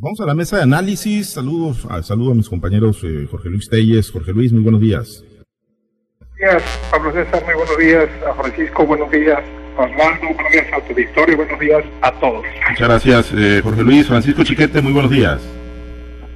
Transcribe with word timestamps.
Vamos 0.00 0.20
a 0.20 0.26
la 0.26 0.34
mesa 0.34 0.56
de 0.56 0.64
análisis. 0.64 1.30
Saludos, 1.30 1.86
ah, 1.88 2.02
saludo 2.02 2.32
a 2.32 2.34
mis 2.34 2.48
compañeros 2.48 2.98
eh, 3.04 3.28
Jorge 3.30 3.48
Luis 3.48 3.68
Telles. 3.68 4.10
Jorge 4.10 4.32
Luis, 4.32 4.52
muy 4.52 4.62
buenos 4.62 4.80
días. 4.80 5.22
Buenos 6.18 6.38
días, 6.38 6.62
Pablo 6.90 7.12
César, 7.12 7.44
muy 7.44 7.54
buenos 7.54 7.78
días. 7.78 8.08
A 8.28 8.34
Francisco, 8.34 8.84
buenos 8.84 9.10
días. 9.12 9.38
A 9.78 9.82
Osvaldo, 9.84 10.34
buenos 10.34 10.52
días 10.52 10.66
a 10.72 10.80
tu 10.80 10.92
Victoria, 10.94 11.36
buenos 11.36 11.60
días 11.60 11.84
a 12.02 12.12
todos. 12.18 12.44
Muchas 12.68 12.88
gracias, 12.88 13.32
eh, 13.32 13.60
Jorge 13.62 13.82
Luis. 13.82 14.08
Francisco 14.08 14.42
Chiquete, 14.42 14.82
muy 14.82 14.92
buenos 14.92 15.10
días. 15.12 15.40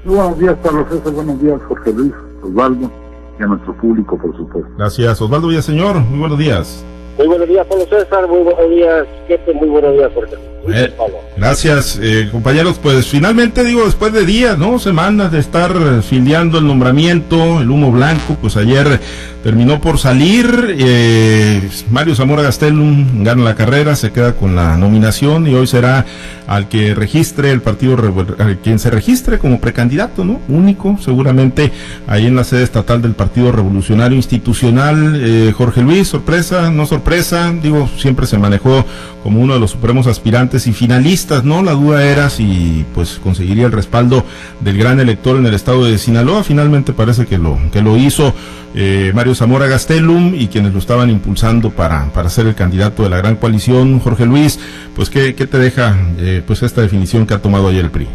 Muy 0.05 0.15
buenos 0.15 0.39
días, 0.39 0.57
Pablo 0.63 0.87
César, 0.89 1.13
buenos 1.13 1.43
días, 1.43 1.61
Jorge 1.67 1.93
Luis, 1.93 2.13
Osvaldo 2.43 2.93
y 3.39 3.43
a 3.43 3.47
nuestro 3.47 3.77
público, 3.79 4.17
por 4.17 4.37
supuesto. 4.37 4.71
Gracias, 4.79 5.21
Osvaldo 5.21 5.49
Villaseñor, 5.49 5.97
muy 5.97 6.21
buenos 6.21 6.39
días. 6.39 6.85
Muy 7.19 7.27
buenos 7.27 7.49
días, 7.49 7.67
Pablo 7.67 7.85
César, 7.87 8.29
muy 8.29 8.43
buenos 8.45 8.71
días, 8.71 9.07
Chiquete, 9.23 9.53
muy 9.55 9.69
buenos 9.69 9.93
días, 9.95 10.13
Jorge. 10.15 10.50
Eh, 10.69 10.93
gracias, 11.37 11.99
eh, 12.03 12.29
compañeros. 12.31 12.79
Pues 12.83 13.07
finalmente, 13.07 13.65
digo, 13.65 13.85
después 13.85 14.13
de 14.13 14.27
días, 14.27 14.59
¿no? 14.59 14.79
Semanas 14.79 15.33
de 15.33 15.39
estar 15.39 16.03
filiando 16.03 16.59
el 16.59 16.67
nombramiento, 16.67 17.61
el 17.61 17.71
humo 17.71 17.91
blanco, 17.91 18.37
pues 18.41 18.57
ayer 18.57 19.01
terminó 19.43 19.81
por 19.81 19.99
salir. 19.99 20.77
Eh, 20.79 21.69
Mario 21.91 22.15
Zamora 22.15 22.43
Gastelum 22.43 23.25
gana 23.25 23.43
la 23.43 23.55
carrera, 23.55 23.97
se 23.97 24.13
queda 24.13 24.35
con 24.35 24.55
la 24.55 24.77
nominación 24.77 25.47
y 25.47 25.55
hoy 25.55 25.67
será 25.67 26.05
al 26.47 26.69
que 26.69 26.95
registre 26.95 27.53
el 27.53 27.61
partido, 27.61 27.97
al 28.39 28.59
quien 28.59 28.79
se 28.79 28.91
registre 28.91 29.39
como 29.39 29.61
precandidato, 29.61 30.25
¿no? 30.25 30.41
Único, 30.49 30.99
seguramente, 31.01 31.71
ahí 32.07 32.27
en 32.27 32.37
la 32.37 32.45
sede 32.45 32.65
estatal 32.65 33.01
del 33.01 33.13
Partido 33.13 33.53
Revolucionario 33.53 34.17
Institucional. 34.17 35.15
Eh, 35.17 35.53
Jorge 35.57 35.81
Luis, 35.83 36.09
sorpresa, 36.09 36.71
no 36.71 36.87
sorpresa, 36.87 37.53
digo, 37.63 37.89
siempre 37.97 38.27
se 38.27 38.37
manejó 38.37 38.85
como 39.23 39.41
uno 39.41 39.55
de 39.55 39.61
los 39.61 39.71
supremos 39.71 40.07
aspirantes 40.07 40.50
y 40.67 40.73
finalistas, 40.73 41.45
¿no? 41.45 41.63
La 41.63 41.73
duda 41.73 42.05
era 42.05 42.29
si 42.29 42.85
pues 42.95 43.21
conseguiría 43.23 43.67
el 43.67 43.73
respaldo 43.73 44.25
del 44.61 44.77
gran 44.77 44.99
elector 44.99 45.37
en 45.37 45.47
el 45.47 45.55
estado 45.55 45.85
de 45.85 45.97
Sinaloa. 45.97 46.43
Finalmente 46.43 46.93
parece 46.93 47.27
que 47.27 47.39
lo 47.39 47.57
que 47.73 47.81
lo 47.83 47.97
hizo 47.97 48.35
eh, 48.75 49.13
Mario 49.15 49.35
Zamora 49.35 49.67
Gastelum 49.67 50.35
y 50.35 50.49
quienes 50.49 50.73
lo 50.73 50.79
estaban 50.79 51.09
impulsando 51.11 51.71
para, 51.71 52.07
para 52.13 52.29
ser 52.29 52.47
el 52.47 52.55
candidato 52.55 53.05
de 53.05 53.11
la 53.11 53.19
gran 53.19 53.37
coalición, 53.37 54.01
Jorge 54.01 54.27
Luis. 54.27 54.59
Pues 54.97 55.09
qué, 55.09 55.35
qué 55.35 55.47
te 55.47 55.59
deja 55.59 55.97
eh, 56.19 56.43
pues 56.47 56.63
esta 56.63 56.81
definición 56.81 57.27
que 57.27 57.35
ha 57.35 57.39
tomado 57.43 57.69
ayer 57.69 57.85
el 57.85 57.91
PRI. 57.91 58.09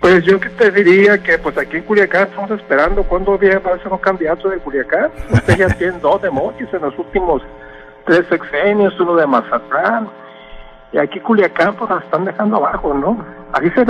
Pues 0.00 0.24
yo 0.24 0.38
que 0.38 0.48
te 0.50 0.70
diría 0.70 1.18
que 1.18 1.38
pues 1.38 1.58
aquí 1.58 1.78
en 1.78 1.82
Culiacán 1.82 2.28
estamos 2.28 2.52
esperando 2.52 3.02
cuándo 3.02 3.36
viene 3.36 3.58
para 3.58 3.82
ser 3.82 3.92
un 3.92 3.98
candidato 3.98 4.48
de 4.48 4.58
Culiacán. 4.58 5.10
Usted 5.32 5.58
ya 5.58 5.68
tiene 5.70 5.98
dos 6.00 6.22
demonios 6.22 6.72
en 6.72 6.82
los 6.82 6.96
últimos 6.98 7.42
tres 8.06 8.24
sexenios, 8.28 8.98
uno 9.00 9.16
de 9.16 9.26
Mazatlán. 9.26 10.08
Y 10.92 10.98
aquí 10.98 11.20
Culiacán 11.20 11.74
pues 11.74 11.90
nos 11.90 12.02
están 12.02 12.24
dejando 12.24 12.56
abajo, 12.56 12.94
¿no? 12.94 13.24
Así 13.52 13.70
se, 13.70 13.84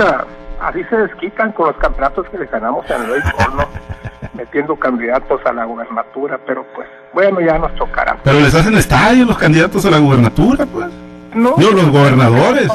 así 0.61 0.83
se 0.89 0.97
desquitan 0.97 1.51
con 1.53 1.67
los 1.67 1.77
campeonatos 1.77 2.27
que 2.29 2.37
le 2.37 2.45
ganamos 2.45 2.89
en 2.89 3.01
el 3.03 3.19
¿no? 3.55 3.65
Metiendo 4.33 4.75
candidatos 4.75 5.41
a 5.45 5.53
la 5.53 5.65
gubernatura, 5.65 6.39
pero 6.45 6.65
pues 6.75 6.87
bueno, 7.13 7.39
ya 7.41 7.57
nos 7.57 7.73
tocará. 7.75 8.17
Pero 8.23 8.39
les 8.39 8.53
hacen 8.53 8.75
estadio 8.75 9.25
los 9.25 9.37
candidatos 9.37 9.85
a 9.85 9.91
la 9.91 9.99
gubernatura, 9.99 10.65
pues. 10.65 10.87
No, 11.33 11.55
los 11.57 11.91
gobernadores. 11.91 12.67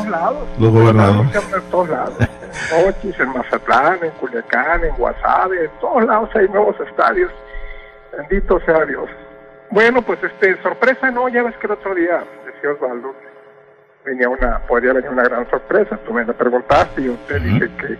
Los 0.58 0.72
gobernadores. 0.72 1.34
En 1.34 1.70
todos 1.70 1.88
lados. 1.88 2.14
En 2.20 2.88
Ochis, 2.88 3.18
en 3.18 3.28
Mazatlán, 3.30 3.98
en 4.02 4.10
Culiacán, 4.12 4.84
en 4.84 4.94
Guasave, 4.96 5.64
en 5.64 5.70
todos 5.80 6.04
lados 6.04 6.30
hay 6.34 6.48
nuevos 6.48 6.76
estadios. 6.80 7.32
Bendito 8.16 8.60
sea 8.64 8.84
Dios. 8.84 9.08
Bueno, 9.70 10.02
pues 10.02 10.22
este, 10.22 10.60
sorpresa 10.62 11.10
no, 11.10 11.28
ya 11.28 11.42
ves 11.42 11.56
que 11.56 11.66
el 11.66 11.72
otro 11.72 11.94
día, 11.94 12.22
decía 12.46 12.70
Osvaldo, 12.70 13.12
venía 14.04 14.28
una, 14.28 14.58
podría 14.60 14.92
venir 14.92 15.10
una 15.10 15.22
gran 15.22 15.48
sorpresa, 15.48 15.98
tú 16.04 16.12
me 16.12 16.24
la 16.24 16.32
preguntaste 16.34 17.00
y 17.00 17.04
yo 17.06 17.14
te 17.26 17.40
dije 17.40 17.70
que 17.78 17.96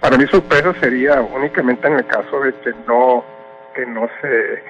para 0.00 0.16
mí 0.16 0.26
sorpresa 0.26 0.72
sería 0.80 1.20
únicamente 1.20 1.86
en 1.88 1.94
el 1.94 2.06
caso 2.06 2.40
de 2.40 2.52
que 2.54 2.72
no, 2.86 3.24
que 3.74 3.84
no 3.86 4.08
se, 4.20 4.62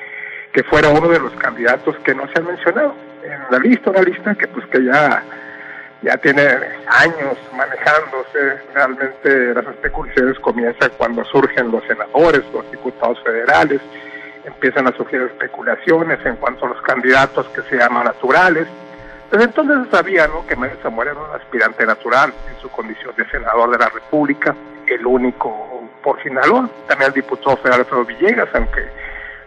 que 0.53 0.62
fuera 0.65 0.89
uno 0.89 1.09
de 1.09 1.20
los 1.20 1.33
candidatos 1.34 1.97
que 1.98 2.15
no 2.15 2.27
se 2.28 2.38
han 2.38 2.47
mencionado 2.47 2.94
en 3.22 3.41
la 3.50 3.59
lista, 3.59 3.91
una 3.91 4.03
lista 4.03 4.34
que 4.34 4.49
pues 4.49 4.66
que 4.66 4.84
ya, 4.84 5.22
ya 6.03 6.16
tiene 6.16 6.43
años 6.87 7.39
manejándose, 7.54 8.62
realmente 8.75 9.54
las 9.54 9.66
especulaciones 9.66 10.39
comienzan 10.39 10.91
cuando 10.97 11.25
surgen 11.27 11.71
los 11.71 11.84
senadores, 11.84 12.43
los 12.53 12.71
diputados 12.71 13.22
federales, 13.22 13.81
empiezan 14.44 14.89
a 14.89 14.93
surgir 14.97 15.21
especulaciones 15.21 16.19
en 16.25 16.37
cuanto 16.37 16.65
a 16.65 16.71
los 16.71 16.83
candidatos 16.83 17.47
que 17.50 17.62
se 17.62 17.77
llaman 17.77 18.04
naturales. 18.04 18.66
Desde 19.32 19.44
entonces 19.44 19.78
se 19.84 19.97
sabía 19.97 20.28
¿no? 20.28 20.47
que 20.47 20.54
Mario 20.54 20.76
Zamora 20.82 21.10
era 21.10 21.20
un 21.20 21.34
aspirante 21.34 21.87
natural 21.87 22.32
en 22.48 22.60
su 22.60 22.69
condición 22.70 23.15
de 23.16 23.28
senador 23.31 23.70
de 23.70 23.78
la 23.78 23.88
República, 23.88 24.54
el 24.87 25.06
único 25.06 25.88
por 26.03 26.22
Sinaloa, 26.22 26.69
también 26.87 27.09
el 27.09 27.15
diputado 27.15 27.56
federal 27.56 27.81
Alfredo 27.81 28.04
Villegas, 28.04 28.48
aunque 28.53 28.82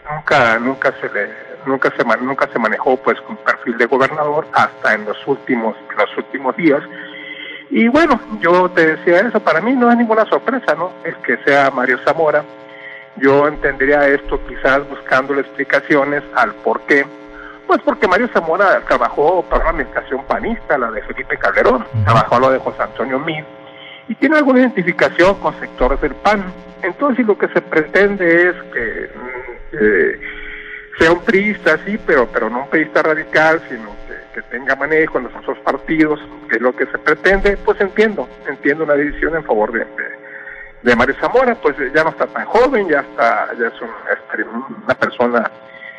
nunca 0.09 0.59
nunca 0.59 0.93
se 0.99 1.09
le 1.09 1.29
nunca 1.65 1.91
se 1.95 2.03
nunca 2.23 2.49
se 2.51 2.59
manejó 2.59 2.97
pues 2.97 3.19
con 3.21 3.37
perfil 3.37 3.77
de 3.77 3.85
gobernador 3.85 4.47
hasta 4.53 4.93
en 4.93 5.05
los 5.05 5.17
últimos 5.27 5.75
los 5.97 6.17
últimos 6.17 6.55
días 6.55 6.81
y 7.71 7.87
bueno 7.87 8.19
yo 8.39 8.69
te 8.69 8.95
decía 8.95 9.21
eso 9.21 9.39
para 9.39 9.61
mí 9.61 9.73
no 9.73 9.89
es 9.91 9.97
ninguna 9.97 10.25
sorpresa 10.25 10.75
no 10.75 10.93
es 11.03 11.15
que 11.17 11.37
sea 11.43 11.71
Mario 11.71 11.97
Zamora 12.05 12.43
yo 13.17 13.47
entendería 13.47 14.07
esto 14.09 14.39
quizás 14.45 14.87
buscándole 14.89 15.41
explicaciones 15.41 16.21
al 16.35 16.53
por 16.55 16.81
qué. 16.81 17.05
Pues 17.67 17.81
porque 17.83 18.07
Mario 18.07 18.29
Zamora 18.31 18.81
trabajó 18.87 19.43
para 19.43 19.61
una 19.63 19.69
administración 19.71 20.23
panista, 20.25 20.77
la 20.77 20.91
de 20.91 21.01
Felipe 21.03 21.37
Calderón, 21.37 21.85
trabajó 22.03 22.39
lo 22.39 22.51
de 22.51 22.59
José 22.59 22.83
Antonio 22.83 23.19
Mid, 23.19 23.43
y 24.07 24.15
tiene 24.15 24.37
alguna 24.37 24.59
identificación 24.59 25.35
con 25.39 25.59
sectores 25.59 25.99
del 26.01 26.13
PAN. 26.15 26.43
Entonces 26.83 27.25
lo 27.25 27.37
que 27.37 27.47
se 27.47 27.61
pretende 27.61 28.49
es 28.49 28.55
que 28.71 29.09
mm, 29.15 30.99
sea 30.99 31.11
un 31.11 31.21
priista, 31.21 31.79
sí, 31.85 31.99
pero, 32.05 32.27
pero 32.27 32.49
no 32.49 32.63
un 32.63 32.69
priista 32.69 33.01
radical, 33.01 33.61
sino 33.67 33.95
que, 34.33 34.41
tenga 34.51 34.75
manejo 34.75 35.17
en 35.17 35.25
los 35.25 35.35
otros 35.35 35.57
partidos, 35.59 36.19
que 36.49 36.57
es 36.57 36.61
lo 36.61 36.75
que 36.75 36.85
se 36.87 36.97
pretende, 36.97 37.55
pues 37.55 37.79
entiendo, 37.79 38.27
entiendo 38.47 38.83
una 38.83 38.93
decisión 38.93 39.33
en 39.33 39.43
favor 39.45 39.71
de, 39.71 39.85
de 40.83 40.95
Mario 40.95 41.15
Zamora, 41.21 41.55
pues 41.55 41.75
ya 41.93 42.03
no 42.03 42.09
está 42.09 42.27
tan 42.27 42.45
joven, 42.45 42.89
ya 42.89 42.99
está, 42.99 43.49
ya 43.57 43.67
es 43.67 43.81
una 43.81 44.93
persona 44.95 45.49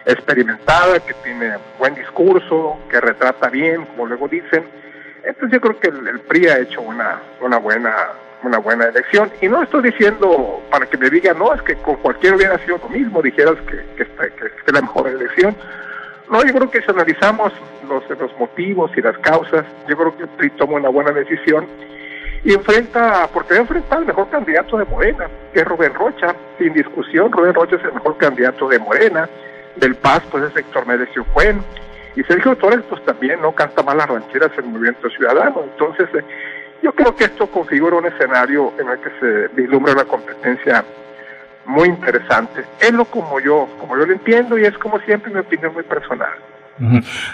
experimentada, 0.07 1.01
que 1.01 1.13
tiene 1.15 1.55
buen 1.79 1.95
discurso, 1.95 2.79
que 2.89 3.01
retrata 3.01 3.49
bien, 3.49 3.85
como 3.85 4.07
luego 4.07 4.29
dicen. 4.29 4.65
Entonces 5.25 5.53
yo 5.53 5.61
creo 5.61 5.81
que 5.81 5.89
el, 5.89 6.21
PRI 6.21 6.47
ha 6.47 6.59
hecho 6.61 6.81
una, 6.81 7.21
una 7.41 7.59
buena 7.59 7.93
una 8.43 8.59
buena 8.59 8.85
elección. 8.87 9.31
Y 9.41 9.49
no 9.49 9.63
estoy 9.63 9.83
diciendo 9.83 10.63
para 10.71 10.87
que 10.87 10.97
me 10.97 11.11
digan, 11.11 11.39
no, 11.39 11.53
es 11.53 11.63
que 11.63 11.75
con 11.77 11.97
cualquiera 11.97 12.37
hubiera 12.37 12.59
sido 12.59 12.79
lo 12.79 12.89
mismo, 12.89 13.21
dijeras 13.21 13.57
que, 13.67 14.05
que, 14.05 14.07
que, 14.07 14.73
la 14.73 14.83
mejor 14.83 15.09
elección. 15.09 15.57
No, 16.31 16.45
yo 16.45 16.53
creo 16.53 16.71
que 16.71 16.83
si 16.83 16.91
analizamos 16.91 17.53
los, 17.89 18.09
los 18.09 18.39
motivos 18.39 18.91
y 18.97 19.01
las 19.01 19.19
causas, 19.19 19.65
yo 19.89 19.97
creo 19.97 20.17
que 20.17 20.23
el 20.25 20.29
PRI 20.29 20.51
toma 20.51 20.75
una 20.75 20.91
buena 20.91 21.11
decisión 21.13 21.67
y 22.45 22.55
enfrenta, 22.55 23.29
porque 23.33 23.59
va 23.59 23.67
a 23.91 23.95
al 23.97 24.07
mejor 24.07 24.29
candidato 24.31 24.79
de 24.79 24.85
Morena, 24.85 25.27
que 25.53 25.61
es 25.61 25.65
Rubén 25.65 25.93
Rocha, 25.95 26.35
sin 26.59 26.73
discusión, 26.75 27.33
Rubén 27.33 27.55
Rocha 27.55 27.75
es 27.75 27.85
el 27.85 27.95
mejor 27.95 28.17
candidato 28.19 28.69
de 28.69 28.79
Morena, 28.79 29.29
del 29.77 29.95
Paz 29.97 30.23
pues 30.31 30.45
es 30.45 30.57
Héctor 30.57 30.87
Méndez 30.87 31.09
Cuen, 31.33 31.63
y 32.17 32.23
Sergio 32.25 32.57
Torres 32.57 32.81
pues 32.89 33.05
también 33.05 33.41
no 33.43 33.53
canta 33.53 33.83
mal 33.83 33.99
las 33.99 34.09
rancheras 34.09 34.51
en 34.59 34.65
el 34.65 34.71
movimiento 34.71 35.09
ciudadano, 35.11 35.63
entonces 35.65 36.09
eh, 36.15 36.25
yo 36.83 36.93
creo 36.93 37.15
que 37.15 37.25
esto 37.25 37.47
configura 37.47 37.97
un 37.97 38.07
escenario 38.07 38.73
en 38.79 38.89
el 38.89 38.99
que 39.01 39.11
se 39.21 39.49
vislumbra 39.55 39.93
una 39.93 40.05
competencia 40.05 40.85
muy 41.65 41.89
interesante. 41.89 42.65
Es 42.81 42.93
lo 42.93 43.05
como 43.05 43.41
yo, 43.41 43.69
como 43.81 43.97
yo 43.99 44.07
lo 44.07 44.13
entiendo 44.13 44.59
y 44.59 44.65
es 44.65 44.77
como 44.79 45.01
siempre 45.01 45.33
mi 45.33 45.41
opinión 45.41 45.75
muy 45.75 45.83
personal. 45.83 46.33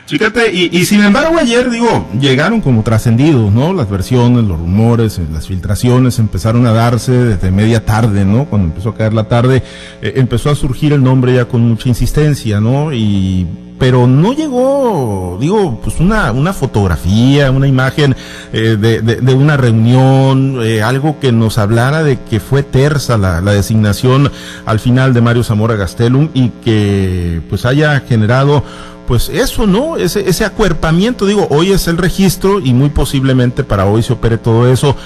Fíjate, 0.07 0.53
y, 0.53 0.85
sin 0.85 1.03
embargo 1.03 1.37
ayer, 1.39 1.69
digo, 1.69 2.07
llegaron 2.21 2.61
como 2.61 2.83
trascendidos, 2.83 3.53
¿no? 3.53 3.73
Las 3.73 3.91
versiones, 3.91 4.45
los 4.45 4.59
rumores, 4.59 5.19
eh, 5.19 5.27
las 5.33 5.49
filtraciones 5.49 6.21
empezaron 6.21 6.65
a 6.67 6.73
darse 6.73 7.13
desde 7.13 7.51
media 7.51 7.85
tarde, 7.85 8.25
¿no? 8.25 8.45
Cuando 8.45 8.69
empezó 8.69 8.91
a 8.91 8.95
caer 8.95 9.15
la 9.15 9.25
tarde, 9.25 9.65
eh, 10.01 10.13
empezó 10.17 10.51
a 10.51 10.55
surgir 10.55 10.93
el 10.93 11.03
nombre 11.03 11.35
ya 11.35 11.47
con 11.47 11.63
mucha 11.63 11.89
insistencia, 11.89 12.61
¿no? 12.61 12.93
Y 12.93 13.47
pero 13.81 14.07
no 14.07 14.33
llegó, 14.33 15.39
digo, 15.41 15.81
pues 15.83 15.99
una, 15.99 16.31
una 16.31 16.53
fotografía, 16.53 17.51
una 17.51 17.67
imagen 17.67 18.15
eh, 18.53 18.77
de, 18.79 19.01
de, 19.03 19.35
una 19.35 19.57
reunión, 19.57 20.61
algo 20.85 21.19
que 21.19 21.33
nos 21.33 21.59
hablara 21.59 22.05
de 22.05 22.21
que 22.21 22.39
fue 22.39 22.63
tersa 22.63 23.19
la, 23.19 23.41
la, 23.41 23.51
designación 23.51 24.31
al 24.67 24.79
final 24.79 25.15
de 25.15 25.21
Mario 25.21 25.43
Zamora 25.43 25.75
Gastelum 25.75 26.29
y 26.33 26.51
que 26.65 27.41
pues 27.51 27.65
haya 27.65 27.99
generado 28.09 28.63
pues 29.07 29.29
eso, 29.29 29.67
¿no? 29.67 29.97
Ese, 29.97 30.29
ese 30.29 30.45
acuerpamiento, 30.45 31.27
digo, 31.27 31.47
hoy 31.51 31.73
es 31.73 31.89
el 31.89 31.99
registro 31.99 32.61
y 32.61 32.73
muy 32.73 32.89
posiblemente 32.89 33.65
para 33.65 33.87
hoy 33.87 34.03
se 34.03 34.13
opere 34.13 34.39
todo 34.39 34.71
eso, 34.71 34.97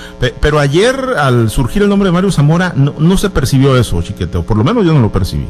pero 0.40 0.58
ayer 0.58 0.94
al 1.18 1.48
surgir 1.50 1.82
el 1.82 1.88
nombre 1.88 2.08
de 2.08 2.12
Mario 2.12 2.30
Zamora 2.30 2.72
no, 2.76 2.94
no 2.98 3.16
se 3.16 3.30
percibió 3.30 3.76
eso, 3.76 4.00
chiquete, 4.02 4.38
o 4.38 4.42
por 4.42 4.56
lo 4.56 4.64
menos 4.64 4.84
yo 4.84 4.92
no 4.92 5.00
lo 5.00 5.10
percibí. 5.10 5.46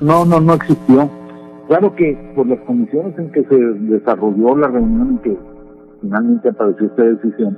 No, 0.00 0.24
no, 0.24 0.40
no 0.40 0.54
existió. 0.54 1.08
Claro 1.68 1.94
que 1.94 2.32
por 2.34 2.46
las 2.46 2.58
condiciones 2.60 3.16
en 3.18 3.30
que 3.30 3.44
se 3.44 3.56
desarrolló 3.56 4.56
la 4.56 4.68
reunión 4.68 5.10
en 5.10 5.18
que 5.18 5.38
finalmente 6.00 6.48
apareció 6.48 6.86
esta 6.86 7.04
decisión, 7.04 7.56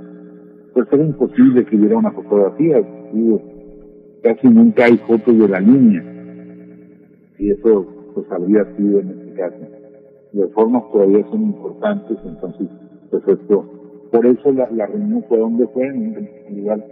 pues 0.75 0.87
era 0.93 1.03
imposible 1.03 1.65
que 1.65 1.77
hubiera 1.77 1.97
una 1.97 2.12
fotografía. 2.12 2.77
casi 4.23 4.49
nunca 4.49 4.85
hay 4.85 4.99
fotos 4.99 5.39
de 5.39 5.49
la 5.49 5.61
línea. 5.61 6.03
Y 7.39 7.51
eso 7.51 7.87
pues 8.15 8.31
habría 8.31 8.65
sido 8.77 9.01
en 9.01 9.11
este 9.11 9.35
caso. 9.35 9.74
Las 10.34 10.50
formas 10.50 10.82
todavía 10.90 11.25
son 11.31 11.42
importantes, 11.42 12.19
entonces, 12.25 12.66
esto, 13.12 13.64
por 14.10 14.26
eso 14.26 14.50
la, 14.50 14.66
reunión 14.86 15.25
fue 15.28 15.38
donde 15.38 15.64
fue, 15.69 15.86
en 15.86 16.28
un 16.50 16.58
lugar 16.58 16.84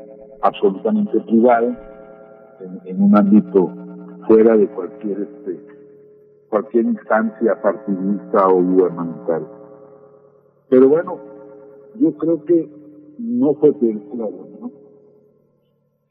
absolutamente 0.43 1.21
privado, 1.23 1.75
en, 2.85 3.03
un 3.03 3.17
ámbito 3.17 3.69
fuera 4.29 4.57
de 4.57 4.69
cualquier 4.69 5.23
este 5.23 5.61
cualquier 6.51 6.85
instancia 6.85 7.61
partidista 7.61 8.47
o 8.47 8.63
gubernamental. 8.63 9.49
Pero 10.69 10.89
bueno, 10.89 11.19
yo 11.99 12.13
creo 12.13 12.45
que 12.45 12.71
no 13.19 13.55
fue 13.55 13.73
película 13.73 14.27
¿no? 14.61 14.71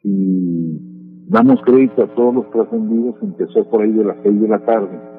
Si 0.01 1.25
damos 1.29 1.61
crédito 1.61 2.03
a 2.03 2.07
todos 2.07 2.35
los 2.35 2.51
trascendidos, 2.51 3.15
empezó 3.21 3.63
por 3.69 3.83
ahí 3.83 3.91
de 3.93 4.03
las 4.03 4.17
seis 4.21 4.41
de 4.41 4.47
la 4.49 4.59
tarde 4.65 5.10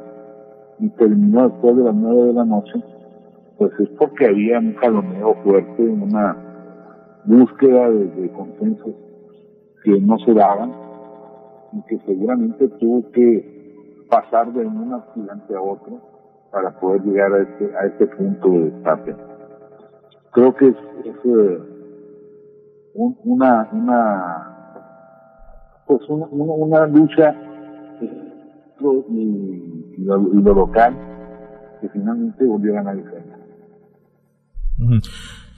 y 0.78 0.88
terminó 0.90 1.48
después 1.48 1.76
de 1.76 1.84
las 1.84 1.94
nueve 1.94 2.22
de 2.28 2.32
la 2.32 2.44
noche, 2.44 2.82
pues 3.58 3.72
es 3.78 3.88
porque 3.90 4.26
había 4.26 4.58
un 4.58 4.74
jaloneo 4.74 5.34
fuerte, 5.44 5.82
una 5.82 6.36
búsqueda 7.24 7.90
de, 7.90 8.30
consensos 8.32 8.94
que 9.84 10.00
no 10.00 10.18
se 10.20 10.34
daban 10.34 10.72
y 11.72 11.82
que 11.82 11.98
seguramente 12.06 12.68
tuvo 12.68 13.10
que 13.12 14.06
pasar 14.10 14.52
de 14.52 14.66
un 14.66 14.92
aspirante 14.92 15.54
a 15.54 15.60
otro 15.60 16.00
para 16.50 16.70
poder 16.78 17.02
llegar 17.02 17.32
a 17.32 17.42
este, 17.42 17.76
a 17.76 17.86
este 17.86 18.06
punto 18.08 18.48
de 18.48 18.70
destape. 18.70 19.16
Creo 20.32 20.54
que 20.54 20.68
es, 20.68 20.76
eh, 21.24 21.58
una, 22.94 23.68
una, 23.72 24.52
pues 25.86 26.00
una, 26.08 26.26
una, 26.26 26.86
lucha 26.86 27.34
y, 29.10 29.94
y, 29.98 30.04
lo, 30.04 30.18
local 30.54 30.96
que 31.80 31.88
finalmente 31.88 32.44
volvió 32.44 32.72
a 32.72 32.82
ganar 32.82 32.96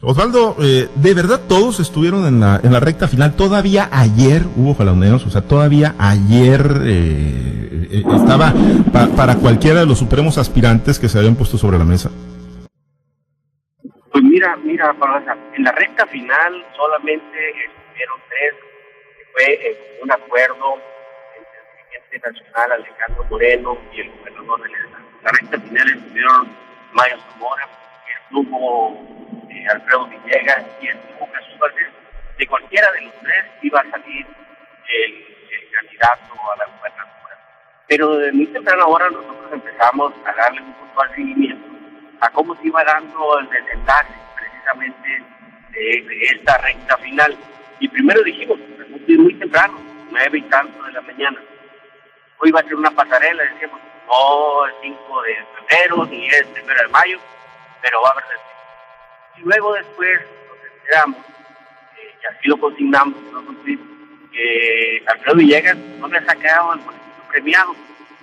Osvaldo, 0.00 0.56
eh, 0.60 0.88
¿de 0.96 1.14
verdad 1.14 1.40
todos 1.48 1.80
estuvieron 1.80 2.26
en 2.26 2.40
la, 2.40 2.60
en 2.62 2.72
la 2.72 2.80
recta 2.80 3.08
final? 3.08 3.34
Todavía 3.36 3.88
ayer 3.90 4.42
hubo 4.56 4.74
jaloneos, 4.74 5.24
o 5.24 5.30
sea, 5.30 5.40
todavía 5.42 5.94
ayer 5.98 6.60
eh, 6.84 7.88
eh, 7.90 8.02
estaba 8.14 8.52
para 9.16 9.36
cualquiera 9.36 9.80
de 9.80 9.86
los 9.86 9.98
supremos 9.98 10.36
aspirantes 10.36 10.98
que 10.98 11.08
se 11.08 11.18
habían 11.18 11.36
puesto 11.36 11.56
sobre 11.56 11.78
la 11.78 11.84
mesa. 11.84 12.10
Pues 14.12 14.22
mira, 14.24 14.56
mira, 14.62 14.94
en 15.56 15.64
la 15.64 15.72
recta 15.72 16.06
final 16.06 16.52
solamente 16.76 17.38
estuvieron 17.64 18.18
tres, 18.28 18.54
que 19.16 19.24
fue 19.32 20.02
un 20.02 20.12
acuerdo 20.12 20.74
el 20.74 20.93
nacional 22.18 22.72
Alejandro 22.72 23.24
Moreno 23.24 23.78
y 23.92 24.00
el 24.00 24.10
gobernador 24.10 24.62
del 24.62 24.74
Estado. 24.74 25.04
La 25.22 25.30
recta 25.30 25.60
final 25.60 25.88
estuvieron 25.88 26.48
Mario 26.92 27.18
Zamora, 27.32 27.68
estuvo 28.24 29.46
eh, 29.50 29.66
Alfredo 29.68 30.06
Villegas 30.06 30.64
y 30.80 30.88
estuvo 30.88 31.28
Jesús 31.32 31.58
Valdés, 31.58 31.88
de 32.38 32.46
cualquiera 32.46 32.90
de 32.92 33.00
los 33.02 33.14
tres 33.20 33.44
iba 33.62 33.80
a 33.80 33.90
salir 33.90 34.26
el, 34.26 35.34
candidato 35.72 36.34
a 36.52 36.56
la 36.56 36.66
gubernatura. 36.66 37.38
Pero 37.88 38.16
de 38.18 38.32
muy 38.32 38.46
temprana 38.46 38.86
hora 38.86 39.10
nosotros 39.10 39.52
empezamos 39.52 40.12
a 40.24 40.32
darle 40.32 40.62
un 40.62 40.72
puntual 40.74 41.10
seguimiento 41.14 41.68
a 42.20 42.30
cómo 42.30 42.54
se 42.56 42.66
iba 42.68 42.84
dando 42.84 43.38
el 43.40 43.48
desenlace 43.50 44.14
precisamente 44.36 45.22
de, 45.72 46.22
esta 46.32 46.58
recta 46.58 46.96
final. 46.98 47.36
Y 47.80 47.88
primero 47.88 48.22
dijimos, 48.22 48.58
muy 49.18 49.34
temprano, 49.34 49.80
nueve 50.10 50.38
y 50.38 50.42
tanto 50.42 50.82
de 50.84 50.92
la 50.92 51.00
mañana. 51.02 51.40
Hoy 52.38 52.50
va 52.50 52.60
a 52.60 52.64
ser 52.64 52.74
una 52.74 52.90
pasarela, 52.90 53.42
decíamos, 53.44 53.80
no 54.06 54.66
el 54.66 54.74
5 54.82 55.22
de 55.22 55.46
febrero 55.56 56.06
ni 56.06 56.28
el 56.28 56.46
1 56.46 56.74
de 56.74 56.88
mayo, 56.88 57.18
pero 57.80 58.02
va 58.02 58.08
a 58.08 58.12
haber 58.12 58.24
Y 59.36 59.40
luego 59.40 59.72
después 59.74 60.20
nos 60.48 60.72
enteramos, 60.72 61.18
eh, 61.18 62.14
y 62.22 62.26
así 62.26 62.48
lo 62.48 62.58
consignamos 62.58 63.14
que 64.34 65.02
Alfredo 65.06 65.36
Villegas 65.36 65.76
no 65.76 66.08
le 66.08 66.24
sacado 66.24 66.74
el 66.74 66.80
municipio 66.80 67.24
premiado 67.28 67.76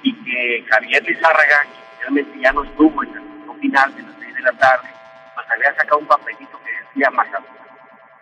y 0.03 0.13
que 0.23 0.65
Javier 0.69 1.03
Lizárraga, 1.03 1.63
que 1.63 2.01
realmente 2.01 2.39
ya 2.39 2.51
no 2.51 2.63
estuvo 2.63 3.03
en 3.03 3.15
el 3.15 3.59
final 3.61 3.95
de 3.95 4.01
las 4.03 4.13
seis 4.19 4.35
de 4.35 4.41
la 4.41 4.51
tarde, 4.53 4.89
pues 5.35 5.47
había 5.49 5.73
sacado 5.75 5.99
un 5.99 6.07
papelito 6.07 6.59
que 6.63 6.71
decía 6.71 7.09
más 7.11 7.27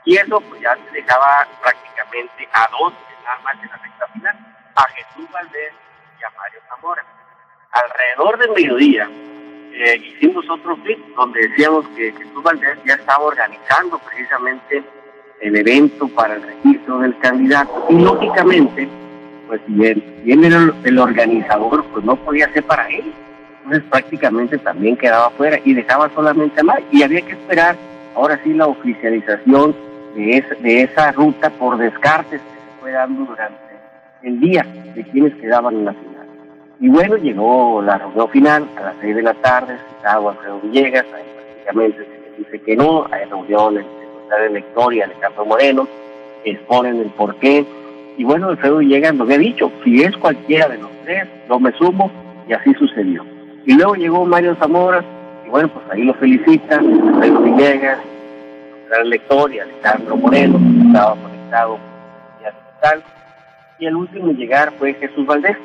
Y 0.05 0.17
eso 0.17 0.39
pues 0.41 0.61
ya 0.61 0.75
se 0.75 0.91
dejaba 0.91 1.47
prácticamente 1.61 2.47
a 2.53 2.69
dos 2.71 2.93
nada 3.23 3.39
más 3.43 3.53
en 3.61 3.69
la 3.69 3.77
recta 3.77 4.07
final, 4.13 4.58
a 4.75 4.83
Jesús 4.89 5.29
Valdés 5.31 5.73
y 6.19 6.23
a 6.23 6.29
Mario 6.37 6.59
Zamora. 6.69 7.03
Alrededor 7.71 8.39
del 8.39 8.51
mediodía, 8.51 9.09
eh, 9.73 9.95
hicimos 9.97 10.49
otro 10.49 10.75
tweet 10.77 10.97
donde 11.15 11.47
decíamos 11.47 11.87
que 11.95 12.11
Jesús 12.11 12.43
Valdés 12.43 12.77
ya 12.85 12.95
estaba 12.95 13.23
organizando 13.25 13.99
precisamente 13.99 14.83
el 15.41 15.55
evento 15.55 16.07
para 16.09 16.35
el 16.35 16.41
registro 16.41 16.99
del 16.99 17.17
candidato. 17.19 17.85
Y 17.89 17.99
lógicamente, 17.99 18.89
pues 19.47 19.61
si 19.67 19.85
él, 19.85 20.43
era 20.43 20.73
el, 20.83 20.99
organizador, 20.99 21.85
pues 21.85 22.03
no 22.03 22.15
podía 22.17 22.51
ser 22.51 22.63
para 22.63 22.89
él. 22.89 23.13
Entonces 23.63 23.89
prácticamente 23.89 24.57
también 24.57 24.97
quedaba 24.97 25.29
fuera 25.31 25.59
y 25.63 25.73
dejaba 25.73 26.09
solamente 26.15 26.59
a 26.59 26.63
Mar. 26.63 26.81
Y 26.91 27.03
había 27.03 27.21
que 27.21 27.33
esperar 27.33 27.75
ahora 28.15 28.39
sí 28.43 28.53
la 28.53 28.67
oficialización 28.67 29.75
de, 30.15 30.43
de 30.59 30.81
esa 30.83 31.11
ruta 31.11 31.49
por 31.51 31.77
descartes 31.77 32.41
que 32.41 32.47
se 32.47 32.81
fue 32.81 32.91
dando 32.91 33.25
durante 33.25 33.68
el 34.23 34.39
día 34.39 34.65
de 34.95 35.03
quienes 35.03 35.33
quedaban 35.35 35.75
en 35.75 35.85
la 35.85 35.93
final. 35.93 36.27
Y 36.79 36.89
bueno, 36.89 37.17
llegó 37.17 37.81
la 37.81 37.97
reunión 37.97 38.29
final 38.29 38.67
a 38.77 38.81
las 38.81 38.95
seis 39.01 39.15
de 39.15 39.21
la 39.21 39.33
tarde, 39.35 39.77
estaba 39.97 40.31
Alfredo 40.31 40.59
Villegas, 40.61 41.05
ahí 41.13 41.23
prácticamente 41.35 42.05
se 42.05 42.37
dice 42.37 42.61
que 42.61 42.75
no, 42.75 43.05
hay 43.11 43.25
reuniones 43.25 43.85
de 44.29 44.45
elector 44.45 44.93
y 44.93 45.01
Alejandro 45.01 45.45
Moreno, 45.45 45.87
exponen 46.45 46.99
el 46.99 47.09
porqué. 47.09 47.65
Y 48.17 48.23
bueno, 48.23 48.49
Alfredo 48.49 48.77
Villegas 48.77 49.13
nos 49.13 49.27
había 49.27 49.39
dicho, 49.39 49.71
si 49.83 50.03
es 50.03 50.15
cualquiera 50.17 50.69
de 50.69 50.77
los 50.77 50.91
tres, 51.03 51.27
yo 51.47 51.59
me 51.59 51.71
sumo, 51.73 52.11
y 52.47 52.53
así 52.53 52.73
sucedió. 52.75 53.25
Y 53.65 53.73
luego 53.73 53.95
llegó 53.95 54.25
Mario 54.25 54.55
Zamora, 54.55 55.03
y 55.45 55.49
bueno, 55.49 55.67
pues 55.69 55.85
ahí 55.91 56.03
lo 56.03 56.13
felicitan, 56.13 56.85
Alfredo 57.13 57.41
Villegas, 57.41 57.99
el 58.95 59.07
elector 59.07 59.53
y 59.53 59.59
Alejandro 59.59 60.15
Moreno, 60.17 60.57
que 60.57 60.87
estaba 60.87 61.15
conectado 61.15 61.77
y 62.39 62.81
tal. 62.81 63.03
Y 63.79 63.85
el 63.85 63.95
último 63.95 64.31
llegar 64.31 64.73
fue 64.77 64.93
Jesús 64.93 65.25
Valdés 65.25 65.57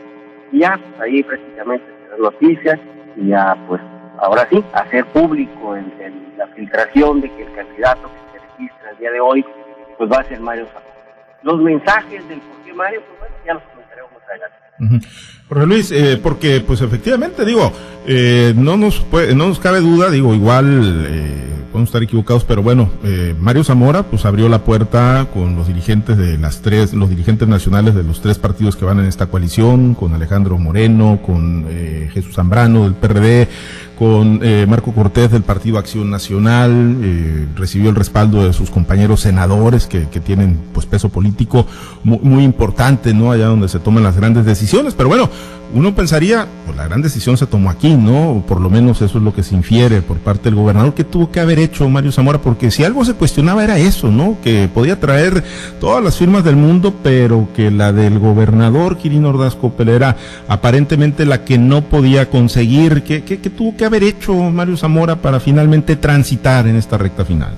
ya, 0.58 0.78
ahí 1.00 1.22
prácticamente 1.22 1.84
se 1.86 2.10
dan 2.10 2.20
noticias 2.20 2.80
y 3.16 3.28
ya, 3.28 3.56
pues, 3.68 3.80
ahora 4.18 4.46
sí, 4.50 4.62
hacer 4.72 5.04
público 5.06 5.76
en, 5.76 5.92
la 6.36 6.46
filtración 6.48 7.20
de 7.20 7.30
que 7.30 7.42
el 7.42 7.52
candidato 7.54 8.10
que 8.10 8.38
se 8.38 8.44
registra 8.44 8.90
el 8.90 8.98
día 8.98 9.10
de 9.12 9.20
hoy, 9.20 9.44
pues 9.96 10.10
va 10.10 10.16
a 10.18 10.24
ser 10.24 10.40
Mario 10.40 10.66
Zamora. 10.66 10.84
Los 11.42 11.60
mensajes 11.60 12.28
del 12.28 12.40
por 12.40 12.56
qué 12.64 12.72
Mario, 12.72 13.02
pues 13.06 13.20
bueno, 13.20 13.34
ya 13.46 13.54
los 13.54 13.62
comentaremos 13.62 14.10
más 14.12 14.22
adelante. 14.28 15.66
Luis, 15.66 15.92
eh, 15.92 16.18
porque 16.20 16.60
pues 16.60 16.80
efectivamente 16.80 17.44
digo, 17.44 17.70
eh, 18.06 18.52
no 18.56 18.76
nos 18.76 19.06
no 19.12 19.46
nos 19.46 19.60
cabe 19.60 19.78
duda, 19.78 20.10
digo, 20.10 20.34
igual 20.34 21.06
eh, 21.06 21.53
podemos 21.74 21.88
estar 21.88 22.04
equivocados, 22.04 22.44
pero 22.44 22.62
bueno, 22.62 22.88
eh, 23.02 23.34
Mario 23.36 23.64
Zamora 23.64 24.04
pues 24.04 24.24
abrió 24.24 24.48
la 24.48 24.60
puerta 24.60 25.26
con 25.34 25.56
los 25.56 25.66
dirigentes 25.66 26.16
de 26.16 26.38
las 26.38 26.62
tres, 26.62 26.94
los 26.94 27.10
dirigentes 27.10 27.48
nacionales 27.48 27.96
de 27.96 28.04
los 28.04 28.20
tres 28.20 28.38
partidos 28.38 28.76
que 28.76 28.84
van 28.84 29.00
en 29.00 29.06
esta 29.06 29.26
coalición, 29.26 29.94
con 29.94 30.14
Alejandro 30.14 30.56
Moreno, 30.56 31.18
con 31.20 31.66
eh, 31.68 32.10
Jesús 32.14 32.36
Zambrano 32.36 32.84
del 32.84 32.94
PRD, 32.94 33.48
con 33.98 34.40
eh, 34.42 34.66
Marco 34.68 34.92
Cortés 34.92 35.30
del 35.30 35.42
Partido 35.42 35.78
Acción 35.78 36.10
Nacional, 36.10 36.96
eh, 37.02 37.46
recibió 37.56 37.90
el 37.90 37.96
respaldo 37.96 38.44
de 38.44 38.52
sus 38.52 38.70
compañeros 38.70 39.20
senadores 39.20 39.86
que, 39.86 40.04
tienen 40.24 40.58
pues 40.72 40.86
peso 40.86 41.10
político 41.10 41.66
muy, 42.02 42.44
importante, 42.44 43.12
¿no? 43.12 43.30
Allá 43.30 43.46
donde 43.46 43.68
se 43.68 43.78
toman 43.78 44.02
las 44.02 44.16
grandes 44.16 44.46
decisiones, 44.46 44.94
pero 44.94 45.08
bueno, 45.08 45.28
uno 45.74 45.94
pensaría, 45.94 46.46
pues 46.64 46.76
la 46.76 46.86
gran 46.86 47.02
decisión 47.02 47.36
se 47.36 47.46
tomó 47.46 47.68
aquí, 47.68 47.94
¿no? 47.94 48.44
Por 48.46 48.60
lo 48.60 48.70
menos 48.70 49.02
eso 49.02 49.18
es 49.18 49.24
lo 49.24 49.34
que 49.34 49.42
se 49.42 49.54
infiere 49.54 50.02
por 50.02 50.18
parte 50.18 50.44
del 50.44 50.54
gobernador, 50.54 50.94
que 50.94 51.04
tuvo 51.04 51.32
que 51.32 51.40
haber 51.40 51.58
hecho 51.58 51.88
Mario 51.88 52.12
Zamora, 52.12 52.40
porque 52.40 52.70
si 52.70 52.84
algo 52.84 53.04
se 53.04 53.14
cuestionaba 53.14 53.64
era 53.64 53.78
eso, 53.78 54.10
¿no? 54.10 54.38
Que 54.42 54.68
podía 54.72 55.00
traer 55.00 55.42
todas 55.80 56.02
las 56.02 56.16
firmas 56.16 56.44
del 56.44 56.56
mundo, 56.56 56.94
pero 57.02 57.48
que 57.56 57.70
la 57.70 57.92
del 57.92 58.18
gobernador 58.18 58.98
Quirino 58.98 59.30
Ordaz 59.30 59.56
Copel 59.56 59.88
era 59.88 60.16
aparentemente 60.48 61.26
la 61.26 61.44
que 61.44 61.58
no 61.58 61.82
podía 61.82 62.30
conseguir, 62.30 63.02
que, 63.02 63.24
que, 63.24 63.40
que 63.40 63.50
tuvo 63.50 63.76
que 63.76 63.83
haber 63.86 64.02
hecho 64.02 64.34
Mario 64.34 64.76
Zamora 64.76 65.16
para 65.16 65.40
finalmente 65.40 65.96
transitar 65.96 66.66
en 66.66 66.76
esta 66.76 66.98
recta 66.98 67.24
final? 67.24 67.52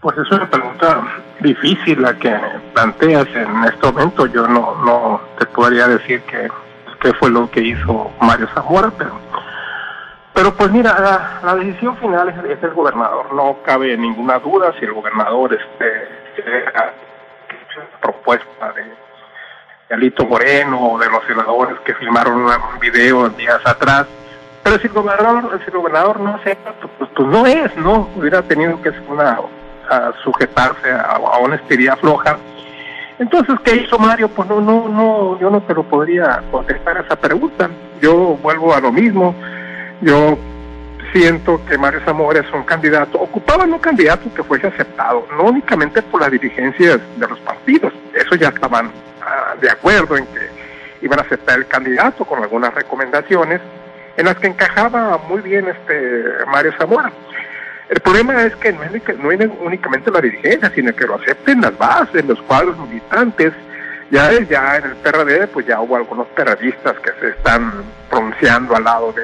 Pues 0.00 0.18
es 0.18 0.30
una 0.32 0.50
pregunta 0.50 1.00
difícil 1.40 2.02
la 2.02 2.14
que 2.14 2.34
planteas 2.74 3.28
en 3.28 3.64
este 3.64 3.86
momento. 3.86 4.26
Yo 4.26 4.48
no, 4.48 4.82
no 4.84 5.20
te 5.38 5.46
podría 5.46 5.86
decir 5.86 6.22
qué, 6.22 6.48
qué 7.00 7.12
fue 7.14 7.30
lo 7.30 7.50
que 7.50 7.60
hizo 7.60 8.10
Mario 8.20 8.48
Zamora, 8.54 8.90
pero, 8.96 9.12
Pero 10.34 10.54
pues 10.54 10.70
mira, 10.70 11.40
la, 11.44 11.54
decisión 11.56 11.96
final 11.98 12.28
es, 12.28 12.62
el 12.62 12.70
gobernador, 12.70 13.32
no 13.34 13.58
cabe 13.64 13.96
ninguna 13.96 14.38
duda 14.38 14.72
si 14.78 14.84
el 14.84 14.92
gobernador 14.92 15.52
este, 15.52 16.64
propuesta 18.00 18.72
de, 18.72 18.82
de 18.82 19.94
Alito 19.94 20.24
Moreno 20.24 20.92
o 20.92 20.98
de 20.98 21.08
los 21.10 21.24
senadores 21.26 21.78
que 21.80 21.94
filmaron 21.94 22.42
un 22.42 22.78
video 22.80 23.28
días 23.30 23.60
atrás, 23.64 24.06
pero 24.62 24.78
si 24.78 24.86
el 24.86 24.92
gobernador, 24.92 25.58
si 25.64 25.70
el 25.70 25.76
gobernador 25.76 26.20
no 26.20 26.34
acepta, 26.34 26.72
pues, 26.98 27.10
pues, 27.14 27.28
no 27.28 27.46
es, 27.46 27.76
¿no? 27.76 28.08
Hubiera 28.16 28.42
tenido 28.42 28.80
que 28.80 28.92
sujetarse 30.22 30.90
a, 30.90 31.16
a 31.16 31.38
una 31.38 31.56
estiría 31.56 31.96
floja. 31.96 32.38
Entonces, 33.18 33.56
¿qué 33.64 33.76
hizo 33.76 33.98
Mario? 33.98 34.28
Pues 34.28 34.48
no, 34.48 34.60
no, 34.60 34.88
no, 34.88 35.38
yo 35.38 35.50
no 35.50 35.62
te 35.62 35.74
lo 35.74 35.82
podría 35.82 36.42
contestar 36.50 36.96
esa 37.04 37.16
pregunta. 37.16 37.68
Yo 38.00 38.38
vuelvo 38.42 38.74
a 38.74 38.80
lo 38.80 38.90
mismo. 38.90 39.34
Yo 40.00 40.38
siento 41.12 41.60
que 41.66 41.76
Mario 41.78 42.00
Zamora 42.04 42.40
es 42.40 42.52
un 42.52 42.64
candidato, 42.64 43.20
ocupaba 43.20 43.64
un 43.64 43.78
candidato 43.78 44.32
que 44.34 44.42
fuese 44.42 44.66
aceptado, 44.66 45.26
no 45.36 45.44
únicamente 45.44 46.02
por 46.02 46.20
las 46.20 46.30
dirigencias 46.30 47.00
de 47.16 47.28
los 47.28 47.38
partidos, 47.40 47.92
eso 48.14 48.34
ya 48.34 48.48
estaban 48.48 48.90
ah, 49.20 49.54
de 49.60 49.70
acuerdo 49.70 50.16
en 50.16 50.26
que 50.26 50.50
iban 51.02 51.18
a 51.18 51.22
aceptar 51.22 51.58
el 51.58 51.66
candidato 51.66 52.24
con 52.24 52.42
algunas 52.42 52.74
recomendaciones, 52.74 53.60
en 54.16 54.26
las 54.26 54.36
que 54.36 54.48
encajaba 54.48 55.18
muy 55.28 55.40
bien 55.40 55.68
este 55.68 56.44
Mario 56.46 56.72
Zamora. 56.78 57.12
El 57.88 58.00
problema 58.00 58.42
es 58.44 58.54
que 58.56 58.72
no 58.72 58.82
es, 58.82 59.18
no 59.18 59.54
únicamente 59.60 60.10
la 60.10 60.20
dirigencia, 60.20 60.70
sino 60.74 60.94
que 60.94 61.06
lo 61.06 61.16
acepten 61.16 61.60
las 61.60 61.76
bases, 61.76 62.24
los 62.24 62.40
cuadros 62.42 62.78
militantes. 62.78 63.52
Ya, 64.10 64.30
ya 64.42 64.76
en 64.76 64.84
el 64.84 64.96
PRD, 64.96 65.48
pues 65.48 65.66
ya 65.66 65.80
hubo 65.80 65.96
algunos 65.96 66.26
periodistas 66.28 66.98
que 67.00 67.10
se 67.20 67.28
están 67.30 67.72
pronunciando 68.10 68.76
al 68.76 68.84
lado 68.84 69.12
de, 69.12 69.22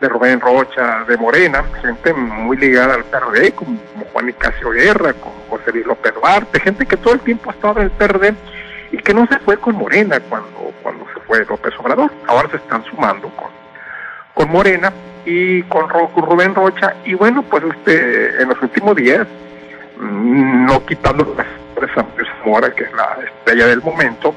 de, 0.00 0.08
Rubén 0.08 0.38
Rocha, 0.38 1.04
de 1.08 1.16
Morena, 1.16 1.64
gente 1.80 2.12
muy 2.12 2.58
ligada 2.58 2.94
al 2.94 3.04
PRD, 3.04 3.52
como, 3.52 3.78
Juan 4.12 4.26
Nicasio 4.26 4.70
Guerra, 4.70 5.14
como 5.14 5.34
José 5.48 5.72
Luis 5.72 5.86
López 5.86 6.12
Duarte, 6.14 6.60
gente 6.60 6.84
que 6.84 6.98
todo 6.98 7.14
el 7.14 7.20
tiempo 7.20 7.50
ha 7.50 7.54
estado 7.54 7.80
en 7.80 7.84
el 7.84 7.90
PRD 7.90 8.34
y 8.92 8.98
que 8.98 9.14
no 9.14 9.26
se 9.26 9.38
fue 9.40 9.56
con 9.58 9.76
Morena 9.76 10.20
cuando, 10.20 10.72
cuando 10.82 11.06
se 11.14 11.20
fue 11.20 11.44
López 11.44 11.74
Obrador. 11.78 12.10
Ahora 12.26 12.48
se 12.50 12.56
están 12.56 12.84
sumando 12.84 13.28
con, 13.30 13.50
con 14.34 14.50
Morena 14.50 14.92
y 15.24 15.62
con 15.64 15.88
Rubén 15.88 16.54
Rocha. 16.54 16.94
Y 17.04 17.14
bueno, 17.14 17.42
pues 17.42 17.64
este, 17.64 18.42
en 18.42 18.48
los 18.48 18.60
últimos 18.62 18.96
días, 18.96 19.26
mm, 19.98 20.66
no 20.66 20.84
quitando 20.86 21.34
la 21.36 21.44
Zamora, 22.42 22.70
que 22.74 22.84
es 22.84 22.92
la 22.92 23.18
estrella 23.24 23.66
del 23.66 23.82
momento, 23.82 24.34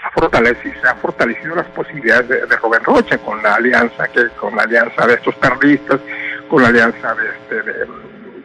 se 0.00 0.88
ha 0.88 0.94
fortalecido, 0.94 1.54
las 1.54 1.66
posibilidades 1.66 2.28
de, 2.28 2.56
Rubén 2.56 2.82
Rocha 2.84 3.18
con 3.18 3.42
la 3.42 3.54
alianza 3.54 4.08
que 4.08 4.28
con 4.30 4.56
la 4.56 4.62
alianza 4.62 5.06
de 5.06 5.14
estos 5.14 5.34
perristas, 5.36 6.00
con 6.48 6.62
la 6.62 6.68
alianza 6.68 7.14
de 7.14 7.28
este 7.28 7.62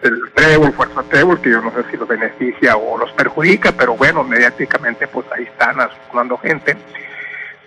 del 0.04 0.32
Trébol, 0.34 0.74
Fuerza 0.74 1.02
Trébol, 1.04 1.42
que 1.42 1.50
yo 1.50 1.62
no 1.62 1.72
sé 1.72 1.84
si 1.90 1.98
los 1.98 2.08
beneficia 2.08 2.76
o 2.76 2.98
los 2.98 3.12
perjudica, 3.14 3.72
pero 3.72 3.96
bueno, 3.96 4.24
mediáticamente 4.24 5.08
pues 5.08 5.26
ahí 5.36 5.44
están 5.44 5.80
asustando 5.80 6.38
gente. 6.38 6.76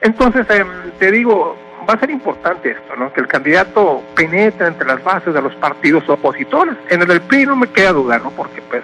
Entonces, 0.01 0.47
em, 0.51 0.69
te 0.99 1.11
digo, 1.11 1.57
va 1.89 1.95
a 1.95 1.99
ser 1.99 2.11
importante 2.11 2.71
esto, 2.71 2.97
¿no? 2.97 3.13
Que 3.13 3.21
el 3.21 3.29
candidato 3.29 4.03
penetre 4.15 4.67
entre 4.67 4.87
las 4.87 5.03
bases 5.03 5.33
de 5.33 5.41
los 5.41 5.55
partidos 5.57 6.09
opositores. 6.09 6.77
En 6.91 7.03
el 7.03 7.09
del 7.09 7.23
PRI 7.23 7.47
no 7.47 7.57
me 7.57 7.69
queda 7.69 7.93
duda, 7.93 8.19
¿no? 8.19 8.31
Porque 8.31 8.61
pues 8.63 8.83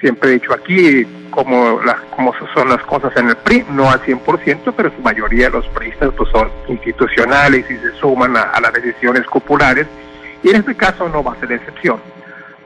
siempre 0.00 0.30
he 0.30 0.32
dicho 0.34 0.52
aquí 0.52 1.06
como 1.30 1.80
las 1.82 2.00
como 2.14 2.32
son 2.54 2.68
las 2.68 2.82
cosas 2.82 3.14
en 3.16 3.28
el 3.28 3.36
PRI, 3.36 3.66
no 3.70 3.90
al 3.90 4.00
100%, 4.02 4.72
pero 4.76 4.90
su 4.90 5.00
mayoría 5.02 5.46
de 5.46 5.52
los 5.52 5.66
priistas 5.68 6.10
pues 6.16 6.30
son 6.30 6.50
institucionales 6.68 7.70
y 7.70 7.76
se 7.76 7.92
suman 8.00 8.36
a, 8.36 8.58
las 8.60 8.72
decisiones 8.72 9.24
populares 9.26 9.86
y 10.42 10.50
en 10.50 10.56
este 10.56 10.74
caso 10.74 11.08
no 11.08 11.22
va 11.22 11.32
a 11.32 11.40
ser 11.40 11.52
excepción. 11.52 12.00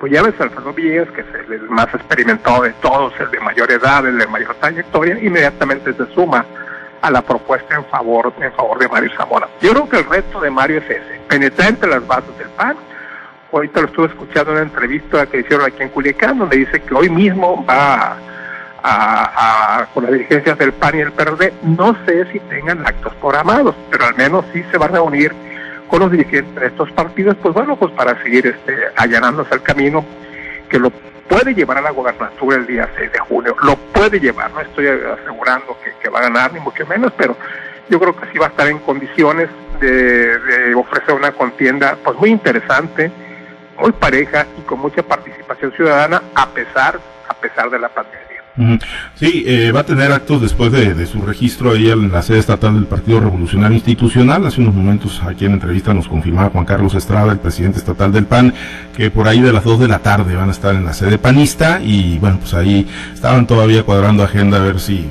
Pues 0.00 0.12
ya 0.12 0.23
ves 0.23 0.40
Alfredo 0.40 0.73
Villegas, 0.73 1.11
que 1.11 1.21
es 1.21 1.26
el 1.50 1.69
más 1.69 1.92
experimentado 1.92 2.62
de 2.62 2.71
todos, 2.80 3.12
el 3.21 3.30
de 3.30 3.38
mayor 3.40 3.71
edad, 3.71 4.07
el 4.07 4.16
de 4.16 4.26
mayor 4.26 4.54
trayectoria, 4.54 5.19
inmediatamente 5.23 5.92
se 5.92 6.07
suma 6.14 6.47
a 7.02 7.11
la 7.11 7.21
propuesta 7.21 7.75
en 7.75 7.85
favor, 7.85 8.33
en 8.40 8.50
favor 8.54 8.78
de 8.78 8.88
Mario 8.88 9.11
Zamora. 9.14 9.47
Yo 9.61 9.73
creo 9.73 9.88
que 9.90 9.99
el 9.99 10.04
reto 10.07 10.40
de 10.40 10.50
Mario 10.50 10.78
es 10.78 10.88
ese, 10.88 11.21
penetrar 11.28 11.69
entre 11.69 11.90
las 11.90 12.07
bases 12.07 12.37
del 12.38 12.49
PAN. 12.49 12.76
Ahorita 13.52 13.83
lo 13.83 13.87
estuve 13.88 14.07
escuchando 14.07 14.52
en 14.52 14.57
una 14.57 14.66
entrevista 14.66 15.26
que 15.26 15.40
hicieron 15.40 15.66
aquí 15.66 15.83
en 15.83 15.90
Culiacán, 15.90 16.38
donde 16.38 16.57
dice 16.57 16.80
que 16.80 16.95
hoy 16.95 17.11
mismo 17.11 17.62
va 17.69 18.16
a, 18.83 19.87
con 19.92 20.04
las 20.04 20.12
dirigencias 20.12 20.57
del 20.57 20.73
PAN 20.73 20.97
y 20.97 21.00
el 21.00 21.12
PRD. 21.12 21.52
No 21.62 21.95
sé 22.07 22.25
si 22.33 22.40
tengan 22.40 22.87
actos 22.87 23.12
programados, 23.16 23.75
pero 23.90 24.07
al 24.07 24.14
menos 24.14 24.47
sí 24.54 24.64
se 24.71 24.78
va 24.78 24.87
a 24.87 24.88
reunir 24.88 25.35
con 25.90 26.00
los 26.00 26.11
dirigentes 26.12 26.54
de 26.54 26.68
estos 26.68 26.90
partidos, 26.92 27.37
pues 27.42 27.52
bueno, 27.52 27.76
pues 27.76 27.92
para 27.92 28.20
seguir 28.23 28.47
este, 28.47 28.76
allanándose 28.97 29.52
el 29.52 29.62
camino 29.62 30.04
que 30.68 30.78
lo 30.78 30.90
puede 31.28 31.52
llevar 31.52 31.78
a 31.78 31.80
la 31.80 31.90
gobernatura 31.90 32.56
el 32.56 32.66
día 32.66 32.88
6 32.97 33.12
de 33.12 33.18
junio, 33.18 33.56
lo 33.62 33.76
puede 33.76 34.20
llevar, 34.20 34.52
no 34.52 34.61
estoy 34.61 34.87
asegurando 34.87 35.76
que, 36.00 36.09
va 36.09 36.20
a 36.20 36.23
ganar 36.23 36.52
ni 36.52 36.61
mucho 36.61 36.87
menos, 36.87 37.12
pero 37.16 37.37
yo 37.88 37.99
creo 37.99 38.16
que 38.16 38.26
sí 38.32 38.38
va 38.38 38.47
a 38.47 38.49
estar 38.50 38.68
en 38.68 38.78
condiciones 38.78 39.49
de, 39.80 40.75
ofrecer 40.76 41.14
una 41.14 41.32
contienda 41.32 41.97
pues 42.04 42.16
muy 42.18 42.30
interesante, 42.30 43.11
muy 43.78 43.90
pareja 43.92 44.47
y 44.59 44.62
con 44.62 44.78
mucha 44.78 45.02
participación 45.02 45.73
ciudadana 45.73 46.23
a 46.35 46.49
pesar, 46.50 47.00
a 47.28 47.35
pesar 47.35 47.68
de 47.68 47.78
la 47.80 47.88
pandemia. 47.88 48.39
Sí, 49.14 49.45
eh, 49.47 49.73
va 49.73 49.81
a 49.81 49.85
tener 49.85 50.12
actos 50.12 50.40
después 50.43 50.73
de, 50.73 51.07
su 51.07 51.23
registro 51.23 51.73
ahí 51.73 51.90
en 51.90 52.12
la 52.12 52.23
sede 52.23 52.38
estatal 52.38 52.75
del 52.75 52.85
Partido 52.85 53.21
Revolucionario 53.21 53.76
Institucional. 53.76 54.47
Hace 54.47 54.61
unos 54.61 54.75
momentos 54.75 55.21
aquí 55.26 55.45
en 55.45 55.52
entrevista 55.52 55.95
nos 55.95 56.09
confirmaba 56.09 56.50
Juan 56.50 56.64
Carlos 56.64 56.95
Estrada, 56.95 57.33
el 57.33 57.38
presidente 57.38 57.79
estatal 57.79 58.12
del 58.12 58.26
PAN, 58.26 58.55
que 58.97 59.11
por 59.11 59.29
ahí 59.29 59.40
de 59.40 59.52
las 59.52 59.64
2 59.64 59.81
de 59.81 59.88
la 59.88 60.00
tarde 60.00 60.35
van 60.35 60.49
a 60.49 60.52
estar 60.52 60.75
en 60.75 60.85
la 60.85 60.93
sede 60.93 61.19
panista 61.19 61.81
y 61.83 62.19
bueno, 62.19 62.38
pues 62.38 62.55
ahí 62.55 62.87
estaban 63.12 63.47
todavía 63.47 63.83
cuadrando 63.83 64.23
agenda 64.23 64.59
a 64.59 64.61
ver 64.61 64.81
si 64.81 65.07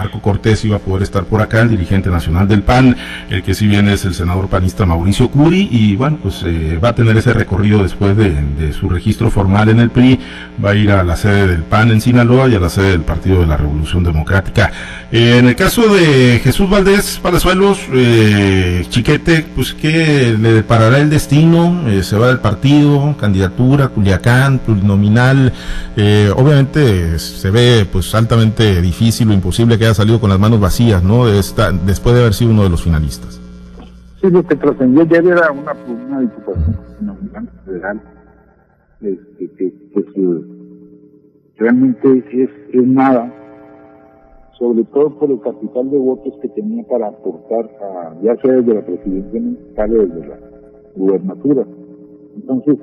Marco 0.00 0.22
Cortés 0.22 0.64
iba 0.64 0.76
a 0.76 0.78
poder 0.78 1.02
estar 1.02 1.24
por 1.24 1.42
acá, 1.42 1.60
el 1.60 1.68
dirigente 1.68 2.08
nacional 2.08 2.48
del 2.48 2.62
PAN, 2.62 2.96
el 3.28 3.42
que 3.42 3.52
si 3.52 3.66
bien 3.66 3.86
es 3.86 4.06
el 4.06 4.14
senador 4.14 4.48
panista 4.48 4.86
Mauricio 4.86 5.28
Curi, 5.28 5.68
y 5.70 5.94
bueno, 5.94 6.18
pues 6.22 6.42
eh, 6.46 6.78
va 6.82 6.88
a 6.88 6.94
tener 6.94 7.18
ese 7.18 7.34
recorrido 7.34 7.82
después 7.82 8.16
de, 8.16 8.72
su 8.72 8.88
registro 8.88 9.30
formal 9.30 9.68
en 9.68 9.78
el 9.78 9.90
PRI, 9.90 10.18
va 10.64 10.70
a 10.70 10.74
ir 10.74 10.90
a 10.90 11.04
la 11.04 11.16
sede 11.16 11.46
del 11.48 11.64
PAN 11.64 11.90
en 11.90 12.00
Sinaloa 12.00 12.48
y 12.48 12.54
a 12.54 12.60
la 12.60 12.70
sede 12.70 12.89
del 12.90 13.02
Partido 13.02 13.40
de 13.40 13.46
la 13.46 13.56
Revolución 13.56 14.02
Democrática. 14.02 14.72
Eh, 15.12 15.38
en 15.38 15.46
el 15.46 15.56
caso 15.56 15.82
de 15.92 16.40
Jesús 16.42 16.68
Valdés 16.70 17.18
Palazuelos, 17.22 17.80
eh, 17.92 18.84
Chiquete, 18.88 19.46
pues 19.54 19.74
que 19.74 20.36
le 20.40 20.52
deparará 20.52 20.98
el 20.98 21.10
destino, 21.10 21.84
se 22.02 22.16
va 22.16 22.28
del 22.28 22.38
partido, 22.38 23.14
candidatura, 23.18 23.88
Culiacán, 23.88 24.58
plurinominal, 24.58 25.52
obviamente 26.36 27.18
se 27.18 27.50
ve 27.50 27.86
pues 27.90 28.14
altamente 28.14 28.80
difícil 28.80 29.30
o 29.30 29.32
imposible 29.32 29.78
que 29.78 29.90
salido 29.94 30.20
con 30.20 30.30
las 30.30 30.38
manos 30.38 30.60
vacías, 30.60 31.02
¿no? 31.02 31.26
Después 31.26 32.14
de 32.14 32.20
haber 32.20 32.34
sido 32.34 32.50
uno 32.50 32.62
de 32.62 32.70
los 32.70 32.82
finalistas. 32.82 33.40
Sí, 34.20 34.30
lo 34.30 34.46
que 34.46 34.56
trascendió 34.56 35.04
ya 35.04 35.18
era 35.18 35.50
una, 35.50 35.72
una 35.72 36.20
diputación 36.20 36.78
federal, 37.64 38.00
este, 39.00 39.50
que, 39.56 39.72
realmente 41.60 42.24
es, 42.32 42.50
nada, 42.86 43.32
sobre 44.58 44.82
todo 44.84 45.10
por 45.18 45.30
el 45.30 45.40
capital 45.40 45.90
de 45.90 45.98
votos 45.98 46.34
que 46.40 46.48
tenía 46.48 46.82
para 46.84 47.08
aportar, 47.08 47.70
a, 47.82 48.16
ya 48.22 48.34
sea 48.36 48.54
desde 48.54 48.74
la 48.74 48.84
presidencia 48.84 49.40
municipal 49.40 49.92
o 49.92 50.06
desde 50.06 50.26
la 50.26 50.38
gubernatura. 50.96 51.66
Entonces, 52.34 52.78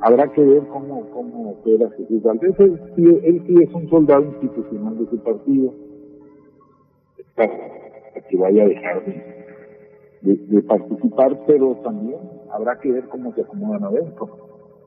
habrá 0.00 0.32
que 0.32 0.42
ver 0.42 0.62
cómo, 0.68 1.10
cómo 1.10 1.62
queda 1.62 1.90
Jesús 1.90 2.22
Valdés. 2.22 2.58
Él, 2.58 2.80
él 2.96 3.42
sí 3.46 3.54
es 3.62 3.74
un 3.74 3.88
soldado 3.90 4.24
institucional 4.24 4.98
de 4.98 5.06
su 5.10 5.18
partido 5.18 5.74
para 7.34 7.52
que 8.28 8.36
vaya 8.38 8.64
a 8.64 8.68
dejar 8.68 9.02
de, 10.22 10.62
participar, 10.62 11.38
pero 11.46 11.76
también 11.84 12.18
habrá 12.50 12.78
que 12.80 12.90
ver 12.90 13.04
cómo 13.08 13.32
se 13.34 13.42
acomodan 13.42 13.84
adentro, 13.84 14.28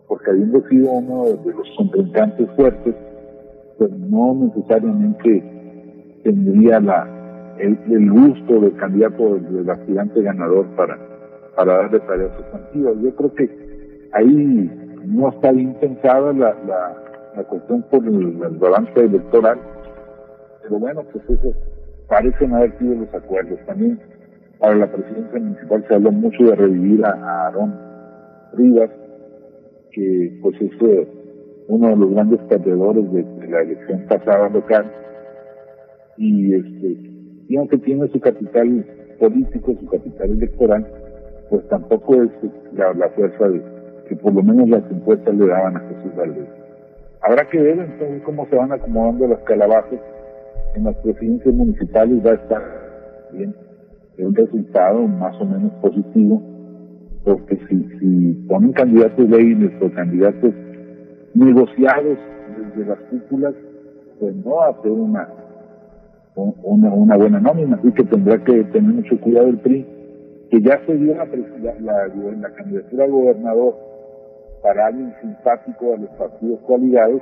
porque 0.07 0.31
habiendo 0.31 0.67
sido 0.67 0.91
uno 0.91 1.25
de 1.25 1.53
los 1.53 1.67
contrincantes 1.77 2.49
fuertes, 2.55 2.95
pues 3.79 3.91
no 3.91 4.35
necesariamente 4.35 6.21
tendría 6.23 6.79
la 6.81 7.19
el, 7.59 8.11
gusto 8.11 8.59
del 8.59 8.75
candidato, 8.75 9.35
del, 9.35 9.69
aspirante 9.69 10.21
ganador 10.21 10.65
para, 10.75 10.97
para 11.55 11.77
darle 11.77 11.99
tareas 12.01 12.31
sustantivas. 12.37 12.93
Yo 13.01 13.15
creo 13.15 13.33
que 13.33 14.09
ahí 14.13 14.71
no 15.05 15.29
está 15.29 15.51
bien 15.51 15.73
pensada 15.75 16.33
la, 16.33 16.55
la, 17.35 17.43
cuestión 17.45 17.83
por 17.89 18.05
el, 18.05 18.41
el 18.43 18.57
balance 18.57 18.99
electoral, 18.99 19.57
pero 20.61 20.79
bueno, 20.79 21.03
pues 21.11 21.23
eso 21.29 21.53
parecen 22.07 22.53
haber 22.53 22.77
sido 22.79 22.95
los 22.95 23.13
acuerdos. 23.13 23.59
También 23.65 23.99
para 24.59 24.75
la 24.75 24.91
presidencia 24.91 25.39
municipal 25.39 25.85
se 25.87 25.95
habló 25.95 26.11
mucho 26.11 26.43
de 26.43 26.55
revivir 26.55 27.05
a, 27.05 27.11
Aarón 27.11 27.75
Rivas, 28.53 28.89
que 29.91 30.39
pues 30.41 30.61
es 30.61 30.71
eh, 30.81 31.07
uno 31.69 31.89
de 31.89 31.95
los 31.95 32.11
grandes 32.11 32.39
perdedores 32.49 33.11
de, 33.13 33.23
la 33.47 33.61
elección 33.61 34.05
pasada 34.09 34.49
local. 34.49 34.91
Y 36.17 36.55
este, 36.55 36.97
que 37.69 37.77
tiene 37.77 38.07
su 38.09 38.19
capital 38.19 38.85
político, 39.19 39.75
su 39.79 39.87
capital 39.87 40.31
electoral, 40.31 40.87
pues 41.49 41.67
tampoco 41.69 42.21
es 42.23 42.29
la, 42.73 42.93
la 42.93 43.09
fuerza 43.09 43.47
de, 43.47 43.61
que 44.07 44.15
por 44.15 44.33
lo 44.33 44.43
menos 44.43 44.67
las 44.67 44.91
encuestas 44.91 45.33
le 45.35 45.47
daban 45.47 45.77
a 45.77 45.79
Jesús 45.81 46.15
Valdés. 46.15 46.47
Habrá 47.21 47.47
que 47.49 47.61
ver 47.61 47.79
entonces 47.79 48.21
cómo 48.23 48.45
se 48.47 48.55
van 48.55 48.71
acomodando 48.71 49.27
las 49.27 49.39
calabazas 49.41 49.99
en 50.75 50.83
las 50.83 50.95
presidencias 50.97 51.53
municipales, 51.53 52.25
va 52.25 52.31
a 52.31 52.35
estar 52.35 52.61
bien 53.33 53.53
un 54.17 54.35
resultado 54.35 55.07
más 55.07 55.39
o 55.39 55.45
menos 55.45 55.71
positivo, 55.81 56.41
porque 57.23 57.57
si, 57.69 57.83
si 57.99 58.33
ponen 58.47 58.73
candidatos 58.73 59.29
débiles 59.29 59.71
o 59.81 59.91
candidatos 59.91 60.53
negociados 61.33 62.17
desde 62.57 62.89
las 62.89 62.99
cúpulas, 63.09 63.53
pues 64.19 64.35
no 64.35 64.81
ser 64.81 64.91
una, 64.91 65.27
una, 66.35 66.93
una 66.93 67.17
buena 67.17 67.39
nómina, 67.39 67.77
así 67.77 67.91
que 67.91 68.03
tendrá 68.03 68.43
que 68.43 68.63
tener 68.65 68.93
mucho 68.93 69.19
cuidado 69.19 69.47
el 69.47 69.59
PRI, 69.59 69.85
que 70.49 70.61
ya 70.61 70.79
se 70.85 70.95
dio 70.95 71.15
la, 71.15 71.25
la, 71.79 72.07
la 72.07 72.53
candidatura 72.55 73.05
al 73.05 73.11
gobernador 73.11 73.75
para 74.63 74.87
alguien 74.87 75.13
simpático 75.21 75.93
a 75.93 75.97
los 75.97 76.09
partidos 76.11 76.59
coaligados, 76.61 77.21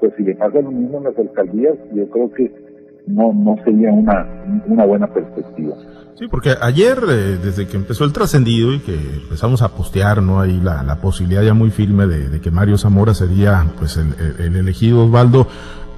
pues 0.00 0.12
si 0.16 0.22
le 0.22 0.34
pasa 0.34 0.60
lo 0.60 0.70
mismo 0.70 0.98
en 0.98 1.04
las 1.04 1.18
alcaldías, 1.18 1.74
yo 1.92 2.08
creo 2.08 2.30
que 2.32 2.61
no, 3.06 3.32
no 3.32 3.56
sería 3.64 3.92
una, 3.92 4.26
una 4.66 4.84
buena 4.84 5.06
perspectiva. 5.06 5.74
Sí, 6.18 6.28
porque 6.30 6.54
ayer, 6.60 6.98
eh, 7.08 7.38
desde 7.42 7.66
que 7.66 7.76
empezó 7.76 8.04
el 8.04 8.12
trascendido 8.12 8.72
y 8.72 8.80
que 8.80 8.94
empezamos 8.94 9.62
a 9.62 9.68
postear, 9.68 10.22
¿no? 10.22 10.40
Ahí 10.40 10.60
la, 10.60 10.82
la 10.82 10.96
posibilidad 10.96 11.42
ya 11.42 11.54
muy 11.54 11.70
firme 11.70 12.06
de, 12.06 12.40
que 12.40 12.50
Mario 12.50 12.78
Zamora 12.78 13.14
sería, 13.14 13.66
pues, 13.78 13.96
el, 13.96 14.14
el 14.38 14.56
elegido 14.56 15.06
Osvaldo, 15.06 15.48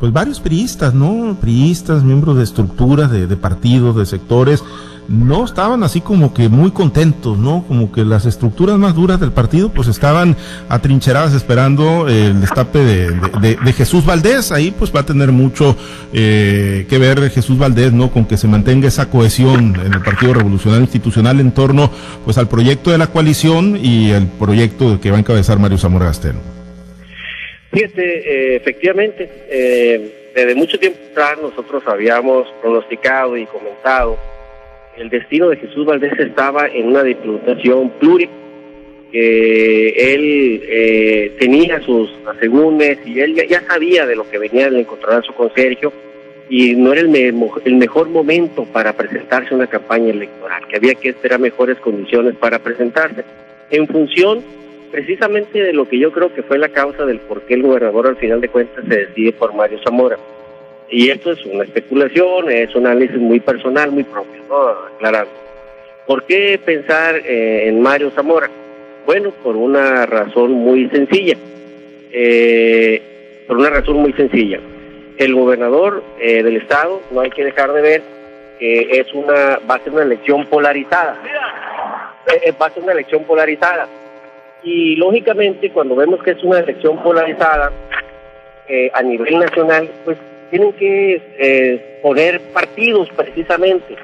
pues 0.01 0.13
varios 0.13 0.41
priistas, 0.41 0.95
¿no? 0.95 1.37
Priistas, 1.41 2.05
miembros 2.05 2.37
de 2.37 2.45
estructuras, 2.45 3.11
de, 3.11 3.27
de 3.27 3.37
partidos, 3.37 3.97
de 3.97 4.07
sectores, 4.07 4.65
no 5.09 5.45
estaban 5.45 5.83
así 5.83 6.01
como 6.01 6.33
que 6.33 6.49
muy 6.49 6.71
contentos, 6.71 7.39
¿no? 7.39 7.65
Como 7.67 7.93
que 7.93 8.05
las 8.05 8.27
estructuras 8.27 8.79
más 8.79 8.95
duras 8.95 9.21
del 9.21 9.33
partido 9.33 9.71
pues 9.71 9.89
estaban 9.89 10.37
atrincheradas 10.69 11.35
esperando 11.35 12.09
el 12.09 12.41
destape 12.41 12.79
de, 12.79 13.73
Jesús 13.73 14.05
Valdés. 14.07 14.53
Ahí 14.53 14.75
pues 14.77 14.95
va 14.95 15.01
a 15.01 15.07
tener 15.07 15.33
mucho 15.33 15.77
eh, 16.13 16.87
que 16.89 16.99
ver 16.99 17.31
Jesús 17.31 17.59
Valdés, 17.59 17.93
¿no? 17.93 18.11
Con 18.11 18.27
que 18.27 18.37
se 18.37 18.49
mantenga 18.49 18.89
esa 18.89 19.11
cohesión 19.11 19.77
en 19.85 19.93
el 19.93 20.01
Partido 20.03 20.35
Revolucionario 20.35 20.83
Institucional 20.83 21.41
en 21.41 21.53
torno 21.53 21.91
pues 22.25 22.39
al 22.39 22.49
proyecto 22.49 22.91
de 22.91 22.99
la 22.99 23.09
coalición 23.09 23.79
y 23.81 24.11
el 24.11 24.27
proyecto 24.27 25.01
que 25.01 25.11
va 25.11 25.17
a 25.17 25.21
encabezar 25.21 25.59
Mario 25.59 25.79
Zamora 25.79 26.07
Gastelo. 26.07 26.39
Fíjate, 27.73 28.03
eh, 28.03 28.57
efectivamente, 28.57 29.29
eh, 29.51 30.31
desde 30.35 30.55
mucho 30.55 30.79
tiempo 30.79 30.99
atrás 31.11 31.39
nosotros 31.43 31.83
habíamos 31.87 32.47
pronosticado 32.63 33.37
y 33.37 33.47
comentado 33.47 34.17
el 34.97 35.11
destino 35.11 35.49
de 35.49 35.57
Jesús 35.57 35.85
Valdés 35.87 36.13
estaba 36.19 36.67
en 36.69 36.89
una 36.89 37.03
diputación 37.03 37.91
plural, 37.99 38.29
que 39.11 40.15
él 40.15 40.63
eh, 40.67 41.33
tenía 41.39 41.81
sus 41.81 42.11
asegúnes 42.27 42.99
y 43.07 43.21
él 43.21 43.35
ya, 43.49 43.61
sabía 43.63 44.07
de 44.07 44.17
lo 44.17 44.29
que 44.29 44.39
venía 44.39 44.69
de 44.71 44.81
encontrar 44.81 45.21
a 45.21 45.23
su 45.23 45.33
consergio 45.35 45.93
y 46.49 46.75
no 46.75 46.93
era 46.93 47.03
el, 47.03 47.15
el 47.65 47.75
mejor 47.77 48.09
momento 48.09 48.65
para 48.65 48.93
presentarse 48.93 49.55
a 49.55 49.57
una 49.57 49.69
campaña 49.69 50.11
electoral, 50.11 50.67
que 50.67 50.77
había 50.77 50.95
que 50.95 51.11
esperar 51.11 51.39
mejores 51.39 51.79
condiciones 51.79 52.35
para 52.35 52.59
presentarse, 52.59 53.25
en 53.71 53.87
función 53.87 54.43
precisamente 54.91 55.63
de 55.63 55.73
lo 55.73 55.89
que 55.89 55.99
yo 55.99 56.13
creo 56.13 56.35
que 56.35 56.43
fue 56.43 56.59
la 56.59 56.69
causa 56.69 57.05
del 57.05 57.21
por 57.21 57.43
qué 57.43 57.55
el 57.55 57.63
gobernador 57.63 58.09
al 58.09 58.17
final 58.17 58.41
de 58.41 58.49
cuentas 58.49 58.85
se 58.89 59.07
decide 59.07 59.33
por 59.33 59.55
Mario 59.55 59.79
Zamora. 59.85 60.19
Y 60.91 61.11
esto 61.11 61.33
es 61.33 61.45
una 61.47 61.64
especulación, 61.64 62.50
es 62.50 62.75
un 62.75 62.87
análisis 62.87 63.17
muy 63.17 63.41
personal, 63.41 63.91
muy 63.91 64.05
propio, 64.05 64.43
¿no? 64.49 64.69
Aclarando. 64.95 65.45
¿Por 66.07 66.25
qué 66.25 66.61
pensar 66.62 67.17
eh, 67.17 67.69
en 67.69 67.81
Mario 67.81 68.11
Zamora? 68.11 68.50
Bueno, 69.07 69.31
por 69.43 69.57
una 69.57 70.05
razón 70.05 70.53
muy 70.53 70.88
sencilla. 70.91 71.37
Eh, 72.12 73.45
por 73.49 73.57
una 73.57 73.71
razón 73.71 73.97
muy 73.97 74.12
sencilla. 74.12 74.61
El 75.17 75.35
gobernador 75.35 76.03
eh, 76.21 76.43
del 76.43 76.57
estado, 76.57 77.00
no 77.11 77.21
hay 77.21 77.31
que 77.31 77.45
dejar 77.45 77.73
de 77.73 77.81
ver 77.81 78.03
que 78.59 79.01
es 79.01 79.12
una, 79.14 79.59
va 79.68 79.77
a 79.77 79.81
ser 79.81 79.92
una 79.92 80.03
elección 80.03 80.47
polarizada. 80.47 81.18
va 82.61 82.66
a 82.66 82.70
ser 82.70 82.83
una 82.83 82.92
elección 82.92 83.25
polarizada. 83.25 83.88
Y 84.62 84.97
lógicamente, 84.97 85.70
cuando 85.70 85.97
vemos 85.97 86.23
que 86.23 86.33
es 86.33 86.42
una 86.42 86.61
elección 86.61 87.03
polarizada 87.03 87.73
a 88.92 89.03
nivel 89.03 89.38
nacional, 89.38 89.88
pues 90.05 90.16
tienen 90.55 90.73
que 90.75 91.21
eh, 91.37 91.99
poner 92.01 92.40
partidos 92.53 93.09
precisamente. 93.17 93.97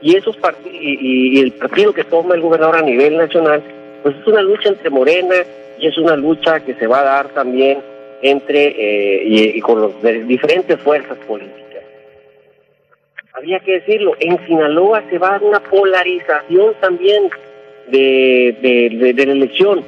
Y 0.00 0.14
esos 0.14 0.38
y, 0.70 1.40
el 1.40 1.50
partido 1.50 1.92
que 1.92 2.04
toma 2.04 2.36
el 2.36 2.40
gobernador 2.40 2.76
a 2.76 2.82
nivel 2.82 3.16
nacional, 3.16 3.60
pues 4.04 4.14
es 4.14 4.24
una 4.28 4.40
lucha 4.42 4.68
entre 4.68 4.90
Morena 4.90 5.34
y 5.76 5.88
es 5.88 5.98
una 5.98 6.14
lucha 6.14 6.60
que 6.60 6.74
se 6.74 6.86
va 6.86 7.00
a 7.00 7.04
dar 7.04 7.28
también 7.30 7.80
entre 8.22 8.66
eh, 8.68 9.22
y, 9.24 9.60
con 9.60 9.80
los 9.80 9.92
diferentes 10.28 10.78
fuerzas 10.82 11.18
políticas. 11.26 11.82
Había 13.32 13.58
que 13.58 13.80
decirlo, 13.80 14.14
en 14.20 14.38
Sinaloa 14.46 15.02
se 15.10 15.18
va 15.18 15.30
a 15.30 15.32
dar 15.32 15.42
una 15.42 15.60
polarización 15.64 16.74
también 16.80 17.28
de, 17.88 18.56
de, 18.62 19.12
de 19.14 19.26
la 19.26 19.32
elección. 19.32 19.84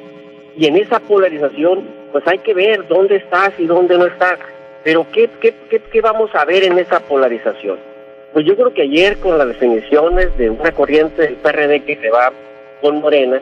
Y 0.57 0.65
en 0.65 0.75
esa 0.75 0.99
polarización, 0.99 1.87
pues 2.11 2.27
hay 2.27 2.39
que 2.39 2.53
ver 2.53 2.85
dónde 2.89 3.15
estás 3.15 3.53
y 3.57 3.65
dónde 3.65 3.97
no 3.97 4.07
estás. 4.07 4.39
Pero 4.83 5.05
¿qué, 5.11 5.29
qué, 5.39 5.53
qué, 5.69 6.01
vamos 6.01 6.33
a 6.33 6.45
ver 6.45 6.63
en 6.63 6.77
esa 6.79 6.99
polarización? 6.99 7.77
Pues 8.33 8.45
yo 8.45 8.55
creo 8.55 8.73
que 8.73 8.83
ayer 8.83 9.17
con 9.17 9.37
las 9.37 9.47
definiciones 9.47 10.35
de 10.37 10.49
una 10.49 10.71
corriente 10.71 11.21
del 11.21 11.35
PRD 11.35 11.83
que 11.83 11.97
se 11.97 12.09
va 12.09 12.31
con 12.81 13.01
Morena 13.01 13.41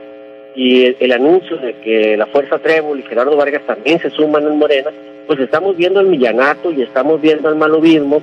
y 0.55 0.95
el, 0.99 1.11
anuncio 1.11 1.57
de 1.57 1.75
que 1.75 2.17
la 2.17 2.25
Fuerza 2.25 2.57
Trébol 2.59 2.99
y 2.99 3.03
Gerardo 3.03 3.37
Vargas 3.37 3.61
también 3.65 3.99
se 3.99 4.09
suman 4.09 4.45
en 4.45 4.57
Morena, 4.57 4.91
pues 5.27 5.39
estamos 5.39 5.77
viendo 5.77 5.99
el 6.01 6.07
millanato 6.07 6.71
y 6.71 6.81
estamos 6.81 7.21
viendo 7.21 7.49
el 7.49 7.55
malobismo 7.55 8.21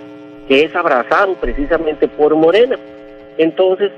que 0.49 0.65
es 0.65 0.75
abrazado 0.75 1.35
precisamente 1.35 2.09
por 2.09 2.35
Morena. 2.35 2.77
Entonces, 3.39 3.91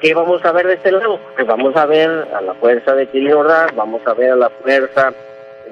¿qué 0.00 0.14
vamos 0.14 0.44
a 0.44 0.52
ver 0.52 0.66
de 0.66 0.74
este 0.74 0.92
lado? 0.92 1.18
Pues 1.34 1.46
vamos 1.46 1.74
a 1.76 1.86
ver 1.86 2.10
a 2.34 2.40
la 2.40 2.54
fuerza 2.54 2.94
de 2.94 3.06
Kirin 3.06 3.32
Ordaz, 3.32 3.74
vamos 3.74 4.02
a 4.06 4.14
ver 4.14 4.32
a 4.32 4.36
la 4.36 4.50
fuerza 4.50 5.12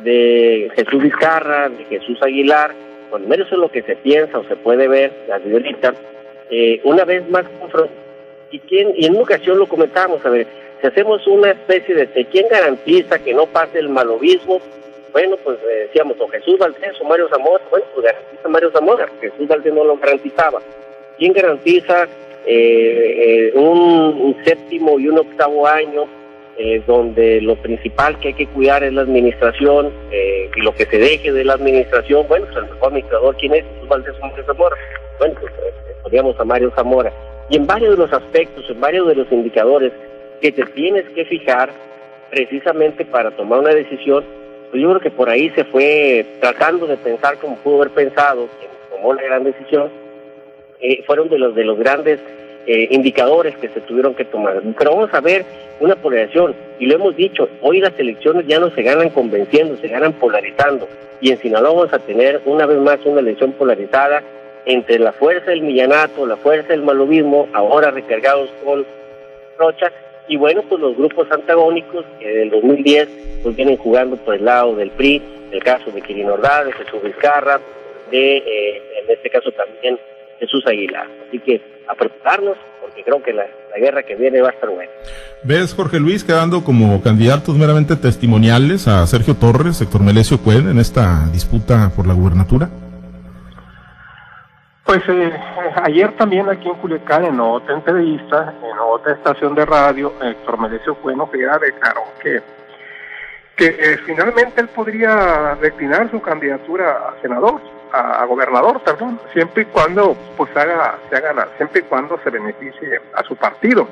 de 0.03 0.71
Jesús 0.75 1.03
Vizcarra, 1.03 1.69
de 1.69 1.85
Jesús 1.85 2.21
Aguilar, 2.23 2.73
bueno, 3.14 3.29
menos 3.29 3.46
es 3.46 3.59
lo 3.59 3.70
que 3.70 3.83
se 3.83 3.94
piensa 3.94 4.40
o 4.40 4.44
se 4.48 4.57
puede 4.57 4.88
ver, 4.88 5.12
la 5.29 5.37
ahorita, 5.37 5.94
eh, 6.50 6.81
una 6.83 7.05
vez 7.05 7.29
más 7.31 7.44
y 8.50 8.59
quién 8.59 8.92
y 8.96 9.07
en 9.07 9.12
una 9.12 9.22
ocasión 9.22 9.57
lo 9.57 9.68
comentamos, 9.68 10.27
a 10.27 10.31
ver, 10.31 10.48
si 10.81 10.88
hacemos 10.88 11.24
una 11.29 11.53
especie 11.53 11.94
de, 11.94 12.24
quién 12.24 12.48
garantiza 12.48 13.20
que 13.20 13.33
no 13.33 13.46
pase 13.46 13.79
el 13.79 13.88
malobismo, 13.88 14.61
bueno, 15.12 15.37
pues 15.44 15.59
eh, 15.62 15.87
decíamos 15.87 16.16
o 16.18 16.27
Jesús 16.27 16.59
Valdés 16.59 17.00
o 17.00 17.05
Mario 17.05 17.29
Zamora, 17.29 17.62
bueno, 17.70 17.87
pues 17.94 18.05
garantiza 18.05 18.48
Mario 18.48 18.70
Zamora, 18.72 19.09
Jesús 19.20 19.46
Valdés 19.46 19.72
no 19.72 19.85
lo 19.85 19.96
garantizaba. 19.96 20.61
¿Quién 21.16 21.33
garantiza 21.33 22.09
eh, 22.44 23.53
un, 23.55 23.79
un 23.79 24.44
séptimo 24.44 24.98
y 24.98 25.07
un 25.07 25.18
octavo 25.20 25.68
año 25.68 26.09
eh, 26.57 26.83
donde 26.87 27.40
lo 27.40 27.57
principal 27.57 28.19
que 28.21 28.29
hay 28.29 28.35
que 28.35 28.47
cuidar 28.47 28.85
es 28.85 28.93
la 28.93 29.03
administración 29.03 29.90
eh, 30.12 30.49
y 30.55 30.61
lo 30.61 30.73
que 30.73 30.87
se 30.87 30.99
deje 30.99 31.33
de 31.33 31.45
la 31.45 31.55
administración, 31.55 32.27
bueno, 32.29 32.47
pues 32.47 32.59
el 32.59 32.71
mejor 32.71 32.88
administrador, 32.88 33.37
¿quién 33.37 33.55
es? 33.55 33.64
Pues 33.79 33.88
Valdés 33.88 34.14
Mario 34.21 34.45
Zamora. 34.47 34.77
Bueno, 35.19 35.35
pues 35.40 35.53
eh, 35.53 35.97
podríamos 36.03 36.38
a 36.38 36.45
Mario 36.45 36.73
Zamora. 36.77 37.12
Y 37.51 37.57
en 37.57 37.67
varios 37.67 37.90
de 37.90 37.97
los 37.97 38.12
aspectos, 38.12 38.64
en 38.71 38.81
varios 38.81 39.09
de 39.09 39.17
los 39.17 39.33
indicadores 39.33 39.93
que 40.40 40.53
te 40.53 40.64
tienes 40.67 41.05
que 41.11 41.25
fijar 41.25 41.71
precisamente 42.31 43.05
para 43.05 43.33
tomar 43.33 43.59
una 43.59 43.75
decisión, 43.75 44.25
pues 44.71 44.81
yo 44.81 44.90
creo 44.90 45.01
que 45.01 45.11
por 45.11 45.29
ahí 45.29 45.51
se 45.51 45.64
fue 45.64 46.25
tratando 46.40 46.87
de 46.87 46.97
pensar 46.97 47.38
como 47.38 47.57
pudo 47.57 47.83
haber 47.83 47.90
pensado 47.90 48.49
quien 48.59 48.71
tomó 48.90 49.12
la 49.12 49.23
gran 49.23 49.43
decisión, 49.43 49.90
fueron 51.07 51.29
de 51.31 51.38
los 51.38 51.55
de 51.55 51.64
los 51.64 51.79
grandes 51.79 52.21
eh, 52.67 52.88
indicadores 52.90 53.57
que 53.57 53.69
se 53.69 53.81
tuvieron 53.83 54.14
que 54.14 54.25
tomar. 54.25 54.62
Pero 54.79 54.95
vamos 54.95 55.12
a 55.12 55.21
ver 55.21 55.45
una 55.80 55.96
polarización, 55.96 56.54
y 56.78 56.87
lo 56.87 56.96
hemos 56.96 57.16
dicho, 57.16 57.48
hoy 57.60 57.80
las 57.80 57.98
elecciones 57.98 58.46
ya 58.46 58.58
no 58.58 58.70
se 58.70 58.82
ganan 58.82 59.10
convenciendo, 59.10 59.76
se 59.76 59.88
ganan 59.88 60.12
polarizando, 60.14 60.88
y 61.20 61.30
en 61.30 61.38
Sinaloa 61.38 61.74
vamos 61.74 61.92
a 61.92 61.98
tener 61.98 62.40
una 62.44 62.66
vez 62.66 62.78
más 62.78 62.98
una 63.04 63.20
elección 63.20 63.52
polarizada 63.52 64.22
entre 64.66 64.98
la 64.98 65.12
fuerza 65.12 65.50
del 65.50 65.62
millanato, 65.62 66.26
la 66.26 66.37
fuerza 66.37 66.68
del 66.68 66.82
malubismo, 66.82 67.48
ahora 67.52 67.90
recargados 67.90 68.50
con 68.64 68.84
Rocha, 69.58 69.92
y 70.26 70.37
bueno, 70.37 70.62
pues 70.68 70.80
los 70.80 70.96
grupos 70.96 71.30
antagónicos 71.30 72.04
que 72.18 72.28
del 72.28 72.50
2010 72.50 73.08
pues 73.42 73.56
vienen 73.56 73.76
jugando 73.76 74.16
por 74.16 74.34
el 74.34 74.44
lado 74.44 74.74
del 74.74 74.90
PRI, 74.90 75.22
el 75.52 75.62
caso 75.62 75.90
de 75.90 76.00
Quirino 76.00 76.34
Ordaz, 76.34 76.64
de 76.64 76.72
Jesús 76.72 77.02
Vizcarra, 77.02 77.60
de, 78.10 78.38
eh, 78.38 78.82
en 79.02 79.10
este 79.10 79.28
caso 79.28 79.52
también 79.52 79.98
Jesús 80.38 80.64
Aguilar. 80.66 81.09
Así 81.29 81.38
que 81.40 81.61
a 81.88 81.94
prepararnos, 81.94 82.57
porque 82.81 83.03
creo 83.03 83.23
que 83.23 83.33
la, 83.33 83.47
guerra 83.77 84.05
que 84.05 84.14
viene 84.14 84.40
va 84.40 84.51
a 84.51 84.53
estar 84.53 84.70
buena. 84.70 84.90
¿Ves, 85.42 85.75
Jorge 85.75 85.99
Luis, 85.99 86.23
quedando 86.23 86.62
como 86.62 87.03
candidatos 87.03 87.57
meramente 87.59 87.97
testimoniales 87.97 88.87
a 88.87 89.05
Sergio 89.07 89.35
Torres, 89.35 89.81
Héctor 89.81 90.03
Melesio 90.03 90.38
Cuen 90.38 90.68
en 90.68 90.79
esta 90.79 91.27
disputa 91.33 91.90
por 91.94 92.07
la 92.07 92.14
gubernatura? 92.14 92.68
Pues 94.85 95.03
Pues 95.07 95.18
eh, 95.18 95.33
ayer 95.83 96.16
también 96.16 96.49
aquí 96.49 96.68
en 96.68 96.75
Culiacán, 96.75 97.25
en 97.25 97.40
otra 97.40 97.75
entrevista, 97.75 98.55
en 98.62 98.79
otra 98.79 99.14
estación 99.14 99.55
de 99.55 99.64
radio, 99.64 100.12
Héctor 100.23 100.61
Merecio 100.61 100.97
Bueno 101.03 101.27
Figuera 101.27 101.59
declaró 101.59 102.03
que, 102.23 102.40
que 103.57 103.66
eh, 103.66 103.99
finalmente 104.07 104.61
él 104.61 104.68
podría 104.68 105.57
declinar 105.61 106.11
su 106.12 106.20
candidatura 106.20 107.09
a 107.09 107.20
senador, 107.23 107.61
a, 107.94 108.24
gobernador, 108.24 108.80
perdón, 108.83 109.20
siempre 109.33 109.62
y 109.62 109.66
cuando 109.66 110.16
pues 110.37 110.54
haga, 110.57 110.98
se 111.09 111.16
haga, 111.16 111.48
siempre 111.57 111.80
y 111.80 111.85
cuando 111.85 112.18
se 112.22 112.30
beneficie 112.30 113.00
a 113.14 113.22
su 113.22 113.37
partido, 113.37 113.88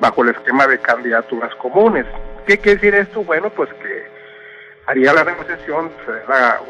bajo 0.00 0.22
el 0.22 0.30
esquema 0.30 0.66
de 0.66 0.78
candidaturas 0.78 1.54
comunes. 1.56 2.06
¿Qué 2.46 2.58
quiere 2.58 2.80
decir 2.80 2.94
esto? 2.94 3.22
Bueno, 3.22 3.50
pues 3.50 3.72
que 3.74 4.06
haría 4.86 5.12
la 5.12 5.24
negociación, 5.24 5.90
la, 6.28 6.60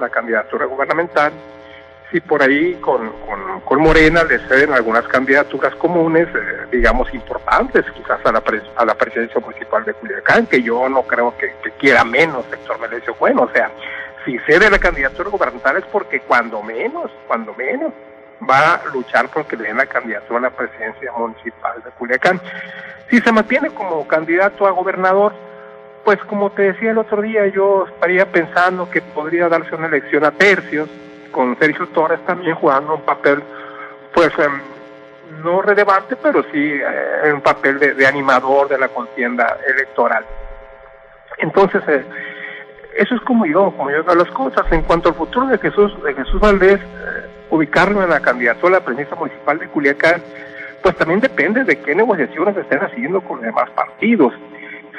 la 0.00 0.08
candidatura 0.08 0.66
gubernamental, 0.66 1.32
si 2.10 2.20
por 2.20 2.42
ahí 2.42 2.74
con, 2.76 3.12
con, 3.64 3.80
Morena 3.80 4.24
le 4.24 4.38
ceden 4.48 4.72
algunas 4.72 5.06
candidaturas 5.08 5.74
comunes, 5.74 6.26
eh, 6.34 6.66
digamos, 6.72 7.12
importantes, 7.12 7.84
quizás 7.94 8.24
a 8.24 8.32
la, 8.32 8.42
a 8.76 8.84
la 8.84 8.94
presidencia 8.94 9.40
municipal 9.40 9.84
de 9.84 9.92
Culiacán, 9.94 10.46
que 10.46 10.62
yo 10.62 10.88
no 10.88 11.02
creo 11.02 11.34
que, 11.36 11.52
quiera 11.78 12.02
menos 12.04 12.44
sector 12.50 12.80
Melesio 12.80 13.14
Bueno, 13.20 13.42
o 13.42 13.50
sea, 13.52 13.70
si 14.28 14.38
cede 14.40 14.68
la 14.68 14.78
candidatura 14.78 15.30
gubernamental 15.30 15.78
es 15.78 15.84
porque 15.86 16.20
cuando 16.20 16.62
menos, 16.62 17.10
cuando 17.26 17.54
menos, 17.54 17.94
va 18.48 18.74
a 18.74 18.84
luchar 18.92 19.30
porque 19.32 19.56
le 19.56 19.68
den 19.68 19.78
la 19.78 19.86
candidatura 19.86 20.38
a 20.38 20.42
la 20.42 20.50
presidencia 20.50 21.10
municipal 21.12 21.82
de 21.82 21.90
Culiacán. 21.92 22.38
Si 23.08 23.20
se 23.20 23.32
mantiene 23.32 23.70
como 23.70 24.06
candidato 24.06 24.66
a 24.66 24.70
gobernador, 24.72 25.32
pues 26.04 26.18
como 26.24 26.50
te 26.50 26.72
decía 26.72 26.90
el 26.90 26.98
otro 26.98 27.22
día, 27.22 27.46
yo 27.46 27.86
estaría 27.86 28.30
pensando 28.30 28.90
que 28.90 29.00
podría 29.00 29.48
darse 29.48 29.74
una 29.74 29.86
elección 29.86 30.22
a 30.26 30.30
tercios, 30.30 30.90
con 31.32 31.58
Sergio 31.58 31.86
Torres 31.88 32.20
también 32.26 32.54
jugando 32.54 32.96
un 32.96 33.02
papel, 33.02 33.42
pues 34.12 34.30
em, 34.38 34.60
no 35.42 35.62
relevante, 35.62 36.16
pero 36.16 36.42
sí 36.52 36.80
eh, 36.82 37.32
un 37.32 37.40
papel 37.40 37.78
de, 37.78 38.06
animador 38.06 38.68
de 38.68 38.76
la 38.76 38.88
contienda 38.88 39.56
electoral. 39.66 40.26
Entonces, 41.38 41.82
eh, 41.88 42.04
eso 42.98 43.14
es 43.14 43.20
como 43.22 43.46
yo, 43.46 43.72
como 43.76 43.90
yo 43.90 44.04
veo 44.04 44.14
las 44.14 44.30
cosas. 44.30 44.70
En 44.70 44.82
cuanto 44.82 45.08
al 45.08 45.14
futuro 45.14 45.46
de 45.46 45.58
Jesús, 45.58 45.92
de 46.02 46.14
Valdés, 46.40 46.80
eh, 46.80 47.26
ubicarlo 47.50 48.02
en 48.02 48.10
la 48.10 48.20
candidatura 48.20 48.76
a 48.76 48.80
la 48.80 48.84
presidencia 48.84 49.16
municipal 49.16 49.58
de 49.58 49.68
Culiacán, 49.68 50.22
pues 50.82 50.96
también 50.96 51.20
depende 51.20 51.64
de 51.64 51.80
qué 51.80 51.94
negociaciones 51.94 52.56
estén 52.56 52.80
haciendo 52.80 53.20
con 53.20 53.36
los 53.36 53.46
demás 53.46 53.70
partidos 53.70 54.32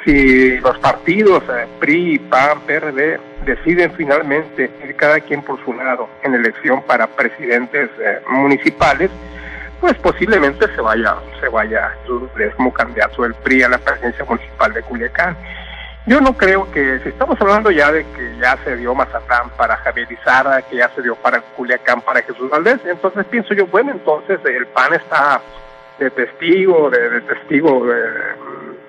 si 0.04 0.58
los 0.58 0.78
partidos 0.78 1.42
eh, 1.50 1.66
PRI, 1.78 2.18
PAN, 2.18 2.60
PRD 2.66 3.18
deciden 3.44 3.92
finalmente 3.92 4.70
ir 4.84 4.96
cada 4.96 5.20
quien 5.20 5.42
por 5.42 5.62
su 5.64 5.72
lado 5.72 6.08
en 6.22 6.34
elección 6.34 6.82
para 6.82 7.06
presidentes 7.06 7.90
eh, 7.98 8.20
municipales, 8.28 9.10
pues 9.80 9.94
posiblemente 9.98 10.66
se 10.74 10.80
vaya, 10.80 11.16
se 11.40 11.48
vaya 11.48 11.94
como 12.56 12.72
candidato 12.72 13.22
del 13.22 13.34
PRI 13.34 13.62
a 13.62 13.68
la 13.70 13.78
presidencia 13.78 14.24
municipal 14.24 14.72
de 14.72 14.82
Culiacán. 14.82 15.36
Yo 16.06 16.20
no 16.20 16.36
creo 16.36 16.70
que, 16.72 16.98
si 17.00 17.10
estamos 17.10 17.38
hablando 17.40 17.70
ya 17.70 17.92
de 17.92 18.04
que 18.04 18.36
ya 18.40 18.56
se 18.64 18.76
dio 18.76 18.94
Mazatlán 18.94 19.50
para 19.50 19.76
Javier 19.76 20.10
Izarra, 20.10 20.62
que 20.62 20.76
ya 20.76 20.88
se 20.94 21.02
dio 21.02 21.14
para 21.14 21.40
Culiacán 21.40 22.00
para 22.00 22.22
Jesús 22.22 22.48
Valdés, 22.48 22.80
entonces 22.86 23.26
pienso 23.26 23.52
yo, 23.52 23.66
bueno, 23.66 23.92
entonces 23.92 24.40
el 24.44 24.66
PAN 24.68 24.94
está 24.94 25.42
de 25.98 26.10
testigo, 26.10 26.88
de, 26.88 27.20
testigo 27.20 27.84
de, 27.86 28.02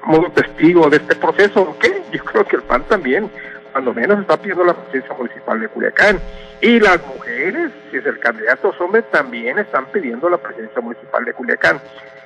modo 0.03 0.31
testigo 0.31 0.89
de 0.89 0.97
este 0.97 1.15
proceso, 1.15 1.75
¿qué? 1.79 2.01
Yo 2.11 2.23
creo 2.23 2.45
que 2.45 2.55
el 2.55 2.63
PAN 2.63 2.83
también, 2.83 3.29
cuando 3.73 3.93
menos 3.93 4.19
está 4.21 4.37
pidiendo 4.37 4.63
la 4.63 4.73
presidencia 4.73 5.13
municipal 5.15 5.59
de 5.59 5.67
Culiacán. 5.67 6.19
Y 6.61 6.79
las 6.79 7.05
mujeres, 7.05 7.71
si 7.89 7.97
es 7.97 8.05
el 8.05 8.19
candidato 8.19 8.73
hombre, 8.79 9.01
también 9.03 9.59
están 9.59 9.85
pidiendo 9.87 10.29
la 10.29 10.37
presidencia 10.37 10.81
municipal 10.81 11.25
de 11.25 11.33
Culiacán. 11.33 11.81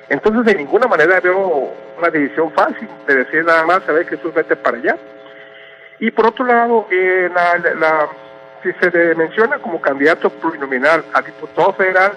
Entonces, 0.08 0.44
de 0.44 0.54
ninguna 0.54 0.86
manera 0.86 1.20
veo 1.20 1.72
una 1.98 2.10
decisión 2.10 2.52
fácil 2.52 2.88
de 3.06 3.14
decir 3.16 3.44
nada 3.44 3.64
más, 3.64 3.88
a 3.88 3.92
ver, 3.92 4.06
Jesús, 4.06 4.32
vete 4.32 4.56
para 4.56 4.76
allá. 4.76 4.96
Y 5.98 6.10
por 6.10 6.26
otro 6.26 6.44
lado, 6.44 6.86
eh, 6.90 7.30
si 8.62 8.72
se 8.74 8.90
le 8.90 9.14
menciona 9.14 9.58
como 9.58 9.80
candidato 9.80 10.30
plurinominal 10.30 11.04
a 11.12 11.22
diputado 11.22 11.72
federal, 11.72 12.12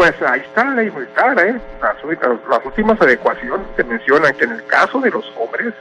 pues 0.00 0.14
ahí 0.22 0.40
está 0.40 0.64
la 0.64 0.76
ley 0.76 0.90
militar, 0.90 1.38
¿eh? 1.38 1.60
Las, 1.80 2.64
últimas 2.64 3.00
adecuaciones 3.00 3.66
te 3.76 3.84
mencionan 3.84 4.34
que 4.34 4.44
en 4.44 4.52
el 4.52 4.64
caso 4.66 5.00
de 5.00 5.10
los 5.10 5.30
hombres 5.38 5.74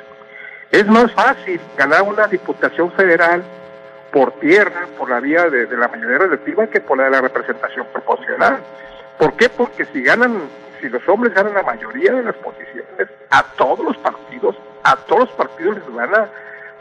es 0.72 0.86
más 0.88 1.12
fácil 1.14 1.60
ganar 1.78 2.04
una 2.04 2.28
diputación 2.28 2.92
federal 2.92 3.44
por 4.12 4.34
tierra, 4.40 4.88
por 4.98 5.10
la 5.10 5.20
vía 5.20 5.50
de, 5.50 5.66
la 5.78 5.88
mayoría 5.88 6.18
relativa, 6.18 6.68
que 6.68 6.82
por 6.82 6.98
la 6.98 7.06
de 7.06 7.12
la 7.12 7.22
representación 7.22 7.88
proporcional. 7.94 8.60
¿Por 9.18 9.38
qué? 9.38 9.50
Porque 9.50 9.86
si 9.86 10.02
ganan, 10.02 10.42
si 10.82 10.90
los 10.90 11.08
hombres 11.08 11.34
ganan 11.34 11.54
la 11.54 11.64
mayoría 11.64 12.14
de 12.14 12.24
las 12.24 12.36
posiciones, 12.36 13.08
a 13.30 13.44
todos 13.58 13.80
los 13.80 13.98
partidos, 13.98 14.56
a 14.84 14.96
todos 14.96 15.22
los 15.22 15.32
partidos 15.32 15.76
les 15.76 15.94
van 15.94 16.14
a 16.16 16.30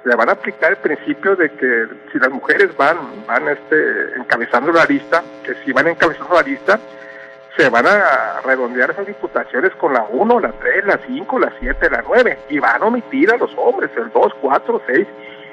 le 0.04 0.14
van 0.14 0.28
a 0.28 0.32
aplicar 0.32 0.70
el 0.70 0.76
principio 0.76 1.34
de 1.34 1.50
que 1.50 1.86
si 2.12 2.18
las 2.18 2.30
mujeres 2.30 2.74
van 2.76 2.96
van 3.26 3.48
este 3.48 4.14
encabezando 4.16 4.72
la 4.72 4.84
lista, 4.84 5.22
que 5.44 5.54
si 5.64 5.72
van 5.72 5.88
encabezando 5.88 6.34
la 6.34 6.42
lista, 6.42 6.78
se 7.58 7.68
van 7.68 7.86
a 7.86 8.40
redondear 8.44 8.92
esas 8.92 9.06
diputaciones 9.06 9.74
con 9.74 9.92
la 9.92 10.04
1, 10.08 10.40
la 10.40 10.52
3, 10.52 10.86
la 10.86 11.00
5, 11.04 11.38
la 11.40 11.52
7, 11.58 11.90
la 11.90 12.04
9 12.06 12.38
y 12.50 12.58
van 12.60 12.80
a 12.80 12.86
omitir 12.86 13.32
a 13.32 13.36
los 13.36 13.50
hombres 13.56 13.90
el 13.96 14.10
2, 14.12 14.32
4, 14.40 14.82
6 14.86 15.06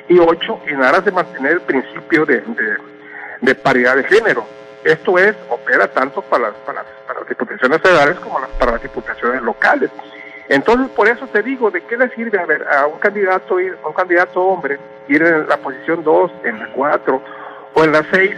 y 0.09 0.19
8 0.19 0.59
en 0.67 0.83
aras 0.83 1.03
de 1.03 1.11
mantener 1.11 1.53
el 1.53 1.61
principio 1.61 2.25
de, 2.27 2.43
de, 3.41 3.55
paridad 3.55 3.95
de 3.95 4.03
género. 4.03 4.45
Esto 4.85 5.17
es, 5.17 5.35
opera 5.49 5.87
tanto 5.87 6.21
para 6.21 6.49
las, 6.49 6.53
para, 6.57 6.83
las 6.83 7.27
diputaciones 7.27 7.81
federales 7.81 8.19
como 8.19 8.39
para 8.59 8.73
las 8.73 8.83
diputaciones 8.83 9.41
locales. 9.41 9.89
Entonces, 10.47 10.89
por 10.89 11.07
eso 11.07 11.25
te 11.25 11.41
digo, 11.41 11.71
¿de 11.71 11.81
qué 11.81 11.97
le 11.97 12.07
sirve 12.09 12.39
a, 12.39 12.45
ver, 12.45 12.67
a 12.67 12.85
un 12.85 12.99
candidato 12.99 13.59
ir, 13.59 13.75
a 13.83 13.87
un 13.87 13.93
candidato 13.93 14.39
hombre 14.41 14.77
ir 15.07 15.23
en 15.23 15.49
la 15.49 15.57
posición 15.57 16.03
2, 16.03 16.31
en 16.43 16.59
la 16.59 16.67
4 16.73 17.21
o 17.73 17.83
en 17.83 17.91
la 17.91 18.05
6 18.11 18.37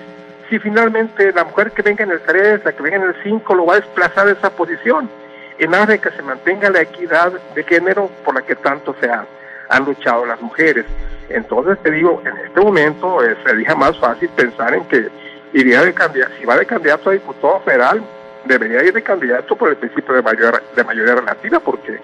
si 0.49 0.57
finalmente 0.59 1.33
la 1.33 1.43
mujer 1.43 1.71
que 1.71 1.81
venga 1.81 2.05
en 2.05 2.11
el 2.11 2.21
3, 2.21 2.63
la 2.63 2.71
que 2.71 2.81
venga 2.81 2.95
en 2.95 3.03
el 3.03 3.15
5, 3.23 3.53
lo 3.53 3.65
va 3.65 3.73
a 3.73 3.79
desplazar 3.81 4.27
de 4.27 4.31
esa 4.31 4.49
posición, 4.49 5.09
en 5.57 5.75
aras 5.75 5.89
de 5.89 5.99
que 5.99 6.11
se 6.11 6.21
mantenga 6.21 6.69
la 6.69 6.81
equidad 6.81 7.33
de 7.53 7.63
género 7.63 8.09
por 8.23 8.35
la 8.35 8.41
que 8.41 8.55
tanto 8.55 8.95
se 9.01 9.11
han 9.11 9.85
luchado 9.85 10.25
las 10.25 10.41
mujeres. 10.41 10.85
Entonces 11.27 11.77
te 11.83 11.91
digo, 11.91 12.21
en 12.23 12.37
este 12.37 12.61
momento 12.61 13.21
eh, 13.21 13.35
sería 13.45 13.75
más 13.75 13.97
fácil 13.99 14.29
pensar 14.29 14.73
en 14.73 14.85
que 14.85 15.09
iría 15.53 15.81
de 15.81 15.93
candidato, 15.93 16.33
si 16.39 16.45
va 16.45 16.57
de 16.57 16.65
candidato 16.65 17.09
a 17.09 17.13
diputado 17.13 17.59
federal, 17.61 18.01
debería 18.45 18.83
ir 18.83 18.93
de 18.93 19.03
candidato 19.03 19.55
por 19.55 19.69
el 19.69 19.77
principio 19.77 20.15
de, 20.15 20.21
mayor, 20.21 20.63
de 20.75 20.83
mayoría 20.83 21.15
relativa, 21.15 21.59
porque 21.59 21.99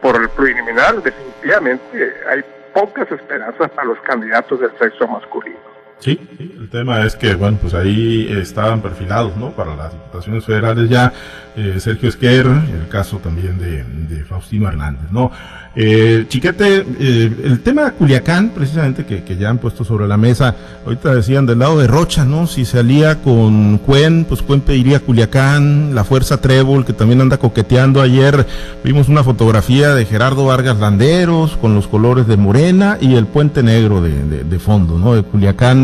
por 0.00 0.16
el 0.16 0.28
preliminar 0.30 1.02
definitivamente 1.02 2.14
hay 2.28 2.44
pocas 2.72 3.10
esperanzas 3.10 3.70
para 3.70 3.88
los 3.88 4.00
candidatos 4.00 4.60
del 4.60 4.76
sexo 4.78 5.06
masculino. 5.06 5.73
Sí, 6.00 6.18
el 6.38 6.68
tema 6.68 7.04
es 7.06 7.16
que, 7.16 7.34
bueno, 7.34 7.56
pues 7.60 7.72
ahí 7.72 8.28
estaban 8.30 8.82
perfilados, 8.82 9.36
¿no? 9.36 9.52
Para 9.52 9.74
las 9.74 9.92
diputaciones 9.92 10.44
federales 10.44 10.90
ya 10.90 11.12
eh, 11.56 11.76
Sergio 11.78 12.08
Esquer, 12.08 12.46
el 12.46 12.88
caso 12.88 13.18
también 13.18 13.58
de, 13.58 13.84
de 13.84 14.24
Faustino 14.24 14.68
Hernández, 14.68 15.10
¿no? 15.12 15.30
Eh, 15.76 16.26
Chiquete, 16.28 16.86
eh, 17.00 17.32
el 17.44 17.60
tema 17.60 17.86
de 17.86 17.92
Culiacán, 17.92 18.50
precisamente, 18.50 19.04
que, 19.04 19.24
que, 19.24 19.36
ya 19.36 19.50
han 19.50 19.58
puesto 19.58 19.84
sobre 19.84 20.06
la 20.06 20.16
mesa, 20.16 20.54
ahorita 20.84 21.12
decían 21.12 21.46
del 21.46 21.58
lado 21.58 21.80
de 21.80 21.88
Rocha, 21.88 22.24
¿no? 22.24 22.46
Si 22.46 22.64
se 22.64 22.78
alía 22.78 23.20
con 23.22 23.78
Cuen, 23.78 24.24
pues 24.24 24.42
Cuen 24.42 24.60
pediría 24.60 25.00
Culiacán, 25.00 25.94
la 25.94 26.04
Fuerza 26.04 26.40
Trébol, 26.40 26.84
que 26.84 26.92
también 26.92 27.20
anda 27.20 27.38
coqueteando. 27.38 28.00
Ayer 28.00 28.46
vimos 28.84 29.08
una 29.08 29.24
fotografía 29.24 29.94
de 29.94 30.04
Gerardo 30.04 30.46
Vargas 30.46 30.78
Landeros 30.78 31.56
con 31.56 31.74
los 31.74 31.88
colores 31.88 32.28
de 32.28 32.36
Morena 32.36 32.96
y 33.00 33.14
el 33.14 33.26
Puente 33.26 33.64
Negro 33.64 34.00
de, 34.00 34.22
de, 34.22 34.44
de 34.44 34.58
fondo, 34.60 34.96
¿no? 34.98 35.14
De 35.14 35.24
Culiacán. 35.24 35.83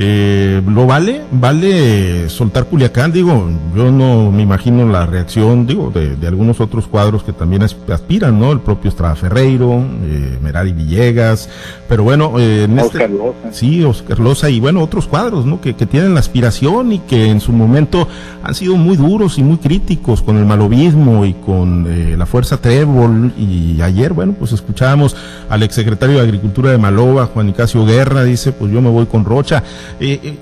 Eh, 0.00 0.62
¿Lo 0.64 0.86
vale? 0.86 1.22
¿Vale 1.32 2.28
soltar 2.28 2.66
Culiacán? 2.66 3.10
Digo, 3.10 3.50
yo 3.74 3.90
no 3.90 4.30
me 4.30 4.42
imagino 4.42 4.86
la 4.86 5.06
reacción, 5.06 5.66
digo, 5.66 5.90
de, 5.90 6.16
algunos 6.24 6.60
otros 6.60 6.86
cuadros 6.86 7.24
que 7.24 7.32
también 7.32 7.64
aspiran, 7.64 8.38
¿no? 8.38 8.52
El 8.52 8.60
propio 8.60 8.90
Estrada 8.90 9.16
Ferreiro, 9.16 9.84
eh, 10.04 10.38
Merari 10.40 10.72
Villegas, 10.72 11.50
pero 11.88 12.04
bueno, 12.04 12.38
eh, 12.38 12.62
en 12.64 12.78
este 12.78 12.98
Oscar 12.98 13.10
Loza. 13.10 13.52
Sí, 13.52 13.82
Oscar 13.82 14.20
Loza 14.20 14.48
y 14.48 14.60
bueno, 14.60 14.84
otros 14.84 15.08
cuadros, 15.08 15.44
¿no? 15.46 15.60
Que, 15.60 15.74
que 15.74 15.86
tienen 15.86 16.14
la 16.14 16.20
aspiración 16.20 16.92
y 16.92 17.00
que 17.00 17.30
en 17.30 17.40
su 17.40 17.52
momento 17.52 18.06
han 18.44 18.54
sido 18.54 18.76
muy 18.76 18.96
duros 18.96 19.36
y 19.38 19.42
muy 19.42 19.56
críticos 19.56 20.22
con 20.22 20.36
el 20.36 20.46
malobismo 20.46 21.24
y 21.24 21.34
con 21.34 21.86
eh, 21.88 22.16
la 22.16 22.24
Fuerza 22.24 22.56
Trébol 22.58 23.32
y 23.36 23.82
ayer, 23.82 24.12
bueno, 24.12 24.34
pues 24.38 24.52
escuchábamos 24.52 25.16
al 25.50 25.62
exsecretario 25.64 26.16
de 26.16 26.22
Agricultura 26.22 26.70
de 26.70 26.78
Maloba, 26.78 27.26
Juan 27.26 27.46
Nicasio 27.46 27.84
Guerra, 27.84 28.22
dice, 28.22 28.52
pues 28.52 28.72
yo 28.72 28.80
me 28.80 28.90
voy 28.90 29.06
con 29.06 29.24
Rocha. 29.24 29.62
Eh, 30.00 30.36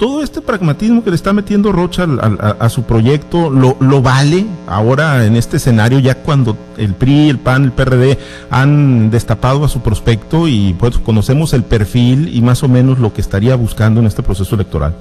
todo 0.00 0.22
este 0.22 0.40
pragmatismo 0.40 1.04
que 1.04 1.10
le 1.10 1.16
está 1.16 1.34
metiendo 1.34 1.72
Rocha 1.72 2.06
a, 2.40 2.68
su 2.70 2.84
proyecto, 2.84 3.50
lo, 3.50 3.76
¿lo, 3.80 4.00
vale 4.00 4.46
ahora 4.66 5.26
en 5.26 5.36
este 5.36 5.58
escenario, 5.58 5.98
ya 5.98 6.22
cuando 6.22 6.56
el 6.78 6.94
PRI, 6.94 7.28
el 7.28 7.38
PAN, 7.38 7.64
el 7.64 7.72
PRD 7.72 8.16
han 8.50 9.10
destapado 9.10 9.62
a 9.62 9.68
su 9.68 9.82
prospecto 9.82 10.48
y 10.48 10.74
pues 10.80 10.98
conocemos 10.98 11.52
el 11.52 11.64
perfil 11.64 12.34
y 12.34 12.40
más 12.40 12.62
o 12.62 12.68
menos 12.68 12.98
lo 12.98 13.12
que 13.12 13.20
estaría 13.20 13.54
buscando 13.56 14.00
en 14.00 14.06
este 14.06 14.22
proceso 14.22 14.54
electoral? 14.54 14.94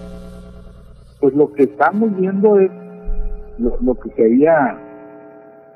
Pues 1.22 1.34
lo 1.34 1.54
que 1.54 1.64
estamos 1.64 2.14
viendo 2.18 2.60
es 2.60 2.70
lo, 3.58 3.96
que 3.96 4.10
se 4.18 4.26
había 4.26 4.78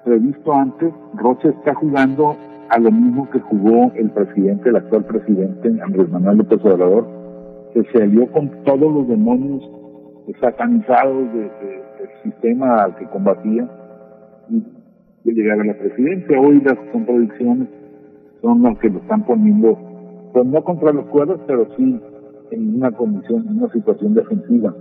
previsto 0.03 0.53
antes. 0.53 0.93
Rocha 1.15 1.47
está 1.47 1.73
jugando 1.75 2.35
a 2.69 2.77
lo 2.77 2.91
mismo 2.91 3.29
que 3.29 3.39
jugó 3.39 3.89
el 3.95 4.09
presidente, 4.09 4.67
el 4.67 4.75
actual 4.75 5.05
presidente, 5.05 5.81
Andrés 5.81 6.09
Manuel 6.09 6.39
López 6.39 6.59
Obrador, 6.61 7.22
que 7.73 7.83
se 7.91 8.03
alió 8.03 8.31
con 8.31 8.63
todos 8.63 8.93
los 8.93 9.07
demonios 9.07 9.69
satanizados 10.39 11.33
del 11.33 11.49
sistema 12.23 12.83
al 12.83 12.95
que 12.95 13.05
combatía 13.07 13.67
y 14.49 14.63
de 15.23 15.33
llegar 15.33 15.59
a 15.59 15.63
la 15.63 15.77
presidencia. 15.77 16.39
Hoy 16.39 16.61
las 16.61 16.77
contradicciones 16.91 17.67
son 18.41 18.63
las 18.63 18.77
que 18.79 18.89
lo 18.89 18.99
están 18.99 19.25
poniendo, 19.25 19.77
pues 20.33 20.45
no 20.45 20.63
contra 20.63 20.91
los 20.91 21.05
cuerdos, 21.07 21.41
pero 21.47 21.67
sí 21.75 21.99
en 22.51 22.75
una 22.75 22.91
condición, 22.91 23.45
en 23.47 23.57
una 23.57 23.71
situación 23.71 24.13
defensiva. 24.13 24.73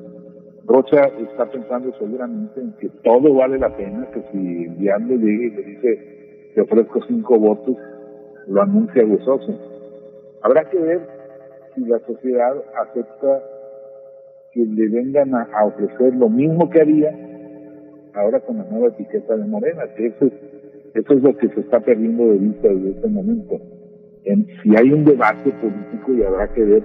Rocha 0.67 1.01
está 1.19 1.51
pensando 1.51 1.93
seguramente 1.99 2.61
en 2.61 2.73
que 2.75 2.89
todo 3.03 3.35
vale 3.35 3.59
la 3.59 3.75
pena, 3.77 4.07
que 4.13 4.23
si 4.33 4.67
diablo 4.79 5.17
llegue 5.17 5.47
y 5.47 5.51
le 5.51 5.63
dice 5.63 6.53
te 6.55 6.61
ofrezco 6.61 7.01
cinco 7.09 7.39
votos, 7.39 7.77
lo 8.47 8.63
anuncia 8.63 9.03
gozoso. 9.05 9.59
Habrá 10.43 10.69
que 10.69 10.79
ver 10.79 11.22
si 11.75 11.85
la 11.85 11.99
sociedad 12.01 12.55
acepta 12.83 13.43
que 14.53 14.65
le 14.67 14.89
vengan 14.89 15.35
a, 15.35 15.65
ofrecer 15.65 16.15
lo 16.15 16.29
mismo 16.29 16.69
que 16.69 16.81
haría 16.81 17.15
ahora 18.15 18.41
con 18.41 18.59
la 18.59 18.65
nueva 18.65 18.89
etiqueta 18.89 19.37
de 19.37 19.47
Morena, 19.47 19.85
que 19.97 20.07
eso 20.09 20.27
es, 20.27 20.33
eso 20.95 21.13
es 21.15 21.23
lo 21.23 21.37
que 21.37 21.49
se 21.49 21.61
está 21.61 21.81
perdiendo 21.81 22.25
de 22.27 22.39
vista 22.39 22.69
desde 22.69 22.91
este 22.91 23.09
momento. 23.09 23.59
En, 24.25 24.47
si 24.63 24.77
hay 24.77 24.93
un 24.93 25.05
debate 25.05 25.51
político 25.53 26.13
y 26.13 26.23
habrá 26.23 26.53
que 26.53 26.63
ver 26.63 26.83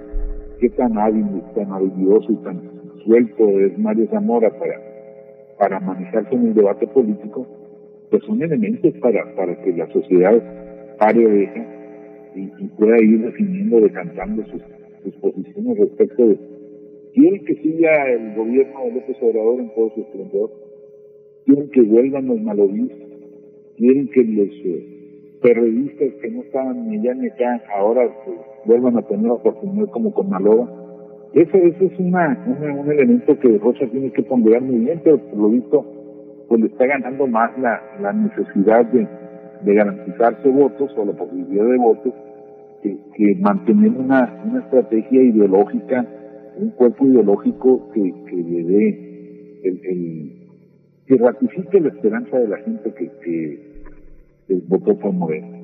qué 0.60 0.70
tan 0.70 0.96
hábil, 0.96 1.42
tan 1.54 1.70
habilidoso 1.70 2.32
y 2.32 2.36
tan 2.36 2.62
suelto 3.04 3.48
es 3.60 3.78
Mario 3.78 4.08
Zamora 4.10 4.50
para, 4.58 4.80
para 5.58 5.80
manejarse 5.80 6.34
en 6.34 6.46
el 6.46 6.54
debate 6.54 6.86
político, 6.86 7.46
pues 8.10 8.22
son 8.24 8.42
elementos 8.42 8.94
para, 9.02 9.34
para 9.36 9.60
que 9.62 9.72
la 9.74 9.86
sociedad 9.92 10.42
pare 10.98 11.26
oreja 11.26 11.66
y, 12.34 12.50
y 12.58 12.68
pueda 12.68 12.96
ir 13.02 13.20
definiendo, 13.20 13.80
decantando 13.80 14.44
sus, 14.46 14.62
sus 15.12 15.20
posiciones 15.20 15.78
respecto 15.78 16.26
de 16.26 16.38
quieren 17.14 17.44
que 17.44 17.54
siga 17.56 18.10
el 18.10 18.34
gobierno 18.34 18.80
de 18.84 18.92
López 18.92 19.16
Obrador 19.20 19.60
en 19.60 19.74
todo 19.74 19.90
su 19.94 20.00
esplendor, 20.02 20.50
quieren 21.44 21.70
que 21.70 21.82
vuelvan 21.82 22.26
los 22.28 22.40
malovis, 22.40 22.92
quieren 23.76 24.08
que 24.08 24.24
los 24.24 24.48
eh, 24.64 25.38
periodistas 25.42 26.14
que 26.20 26.30
no 26.30 26.42
estaban 26.42 26.88
ni 26.88 26.98
allá 26.98 27.14
ni 27.14 27.28
acá 27.28 27.62
ahora 27.76 28.08
pues, 28.24 28.38
vuelvan 28.66 28.98
a 28.98 29.02
tener 29.02 29.30
oportunidad 29.30 29.88
como 29.90 30.12
con 30.12 30.28
Maloba. 30.28 30.68
Ese, 31.34 31.58
ese 31.58 31.86
es 31.86 31.98
una, 31.98 32.42
un 32.46 32.90
elemento 32.90 33.38
que 33.38 33.58
Rocha 33.58 33.86
tiene 33.86 34.10
que 34.12 34.22
ponderar 34.22 34.62
muy 34.62 34.76
bien, 34.76 35.00
pero 35.04 35.18
por 35.18 35.38
lo 35.38 35.48
visto 35.50 35.84
pues 36.48 36.60
le 36.62 36.68
está 36.68 36.86
ganando 36.86 37.26
más 37.26 37.50
la, 37.58 38.12
necesidad 38.12 38.86
de, 38.86 39.06
de 39.64 39.74
garantizarse 39.74 40.48
votos 40.48 40.90
o 40.96 41.04
la 41.04 41.12
posibilidad 41.12 41.66
de 41.66 41.76
votos 41.76 42.14
que, 42.82 42.96
que 43.16 43.34
mantener 43.40 43.90
una, 43.90 44.42
una 44.44 44.60
estrategia 44.60 45.22
ideológica, 45.22 46.06
un 46.56 46.70
cuerpo 46.70 47.06
ideológico 47.06 47.90
que, 47.92 48.12
que 48.26 48.36
le 48.36 48.64
dé 48.64 49.60
el, 49.64 50.38
que 51.06 51.16
ratifique 51.16 51.80
la 51.80 51.88
esperanza 51.88 52.38
de 52.38 52.48
la 52.48 52.58
gente 52.58 52.92
que, 52.94 53.10
que, 53.24 53.82
que 54.46 54.54
votó 54.66 54.98
por 54.98 55.12
Moreno. 55.12 55.58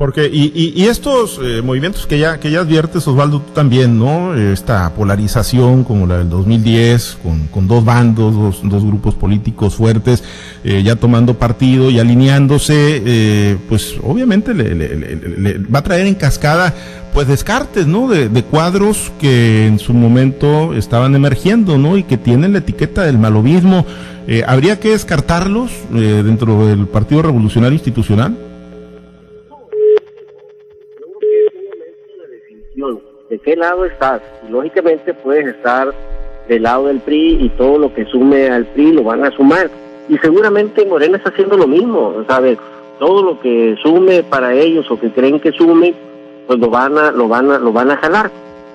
Porque, 0.00 0.30
y, 0.32 0.72
y, 0.74 0.86
estos 0.86 1.38
eh, 1.44 1.60
movimientos 1.62 2.06
que 2.06 2.18
ya, 2.18 2.40
que 2.40 2.50
ya 2.50 2.60
adviertes, 2.60 3.06
Osvaldo, 3.06 3.42
tú 3.42 3.52
también, 3.52 3.98
¿no? 3.98 4.34
Esta 4.34 4.94
polarización 4.94 5.84
como 5.84 6.06
la 6.06 6.16
del 6.16 6.30
2010, 6.30 7.18
con, 7.22 7.48
con 7.48 7.68
dos 7.68 7.84
bandos, 7.84 8.34
dos, 8.34 8.60
dos 8.62 8.82
grupos 8.82 9.14
políticos 9.14 9.74
fuertes, 9.74 10.24
eh, 10.64 10.82
ya 10.82 10.96
tomando 10.96 11.34
partido 11.34 11.90
y 11.90 12.00
alineándose, 12.00 13.02
eh, 13.04 13.58
pues 13.68 13.96
obviamente 14.02 14.54
le, 14.54 14.74
le, 14.74 14.96
le, 14.96 15.58
va 15.58 15.80
a 15.80 15.82
traer 15.82 16.06
en 16.06 16.14
cascada, 16.14 16.74
pues 17.12 17.28
descartes, 17.28 17.86
¿no? 17.86 18.08
De, 18.08 18.30
de, 18.30 18.42
cuadros 18.42 19.12
que 19.20 19.66
en 19.66 19.78
su 19.78 19.92
momento 19.92 20.72
estaban 20.72 21.14
emergiendo, 21.14 21.76
¿no? 21.76 21.98
Y 21.98 22.04
que 22.04 22.16
tienen 22.16 22.54
la 22.54 22.60
etiqueta 22.60 23.02
del 23.02 23.18
malovismo. 23.18 23.84
¿Habría 24.46 24.80
que 24.80 24.90
descartarlos 24.92 25.72
dentro 25.90 26.66
del 26.66 26.86
Partido 26.86 27.20
Revolucionario 27.20 27.74
Institucional? 27.74 28.49
De 33.30 33.38
qué 33.38 33.56
lado 33.56 33.86
estás. 33.86 34.20
Y 34.46 34.52
lógicamente 34.52 35.14
puedes 35.14 35.46
estar 35.46 35.94
del 36.48 36.64
lado 36.64 36.88
del 36.88 37.00
PRI 37.00 37.38
y 37.40 37.48
todo 37.50 37.78
lo 37.78 37.94
que 37.94 38.04
sume 38.06 38.50
al 38.50 38.66
PRI 38.66 38.92
lo 38.92 39.04
van 39.04 39.24
a 39.24 39.30
sumar. 39.30 39.70
Y 40.08 40.18
seguramente 40.18 40.84
Morena 40.84 41.16
está 41.16 41.30
haciendo 41.30 41.56
lo 41.56 41.68
mismo, 41.68 42.24
¿sabes? 42.28 42.58
Todo 42.98 43.22
lo 43.22 43.40
que 43.40 43.76
sume 43.82 44.24
para 44.24 44.52
ellos 44.52 44.90
o 44.90 44.98
que 44.98 45.10
creen 45.10 45.38
que 45.38 45.52
sume, 45.52 45.94
pues 46.46 46.58
lo 46.58 46.68
van 46.68 46.98
a, 46.98 47.12
lo 47.12 47.28
van 47.28 47.50
a, 47.50 47.58
lo 47.58 47.72
van 47.72 47.92
a 47.92 47.96
jalar. 47.96 48.30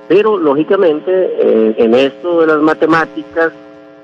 Pero 0.08 0.38
lógicamente 0.38 1.12
eh, 1.12 1.76
en 1.78 1.94
esto 1.94 2.42
de 2.42 2.48
las 2.48 2.62
matemáticas 2.62 3.52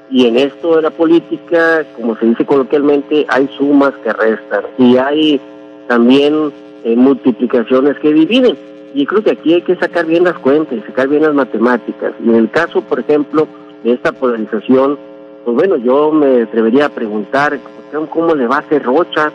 y 0.09 0.27
en 0.27 0.37
esto 0.37 0.75
de 0.75 0.81
la 0.81 0.89
política, 0.89 1.85
como 1.95 2.17
se 2.17 2.25
dice 2.25 2.45
coloquialmente, 2.45 3.25
hay 3.29 3.47
sumas 3.57 3.93
que 4.03 4.11
restan 4.11 4.65
y 4.77 4.97
hay 4.97 5.39
también 5.87 6.51
eh, 6.83 6.95
multiplicaciones 6.97 7.97
que 7.99 8.11
dividen. 8.11 8.57
Y 8.93 9.05
creo 9.05 9.23
que 9.23 9.31
aquí 9.31 9.53
hay 9.53 9.61
que 9.61 9.75
sacar 9.75 10.05
bien 10.05 10.23
las 10.23 10.37
cuentas 10.39 10.77
y 10.77 10.81
sacar 10.81 11.07
bien 11.07 11.23
las 11.23 11.33
matemáticas. 11.33 12.13
Y 12.23 12.29
en 12.29 12.35
el 12.35 12.49
caso, 12.49 12.81
por 12.81 12.99
ejemplo, 12.99 13.47
de 13.83 13.93
esta 13.93 14.11
polarización, 14.11 14.97
pues 15.45 15.55
bueno, 15.55 15.77
yo 15.77 16.11
me 16.11 16.43
atrevería 16.43 16.87
a 16.87 16.89
preguntar 16.89 17.57
cómo 18.09 18.35
le 18.35 18.47
va 18.47 18.57
a 18.57 18.59
hacer 18.59 18.83
Rocha 18.83 19.31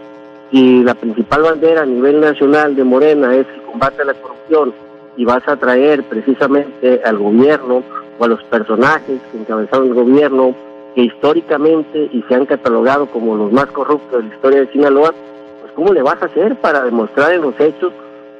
si 0.50 0.82
la 0.82 0.94
principal 0.94 1.42
bandera 1.42 1.82
a 1.82 1.86
nivel 1.86 2.20
nacional 2.20 2.76
de 2.76 2.84
Morena 2.84 3.34
es 3.34 3.46
el 3.54 3.62
combate 3.62 4.02
a 4.02 4.06
la 4.06 4.14
corrupción 4.14 4.72
y 5.16 5.24
vas 5.24 5.46
a 5.48 5.56
traer 5.56 6.02
precisamente 6.04 7.02
al 7.04 7.18
gobierno 7.18 7.82
o 8.18 8.24
a 8.24 8.28
los 8.28 8.42
personajes 8.44 9.20
que 9.30 9.38
encabezaron 9.38 9.88
el 9.88 9.94
gobierno 9.94 10.54
que 10.94 11.02
históricamente 11.02 12.08
y 12.12 12.22
se 12.28 12.34
han 12.34 12.46
catalogado 12.46 13.06
como 13.06 13.36
los 13.36 13.52
más 13.52 13.66
corruptos 13.66 14.22
de 14.22 14.28
la 14.28 14.34
historia 14.34 14.60
de 14.60 14.72
Sinaloa, 14.72 15.12
pues 15.60 15.72
cómo 15.74 15.92
le 15.92 16.02
vas 16.02 16.22
a 16.22 16.26
hacer 16.26 16.56
para 16.56 16.84
demostrar 16.84 17.32
en 17.32 17.42
los 17.42 17.58
hechos 17.60 17.92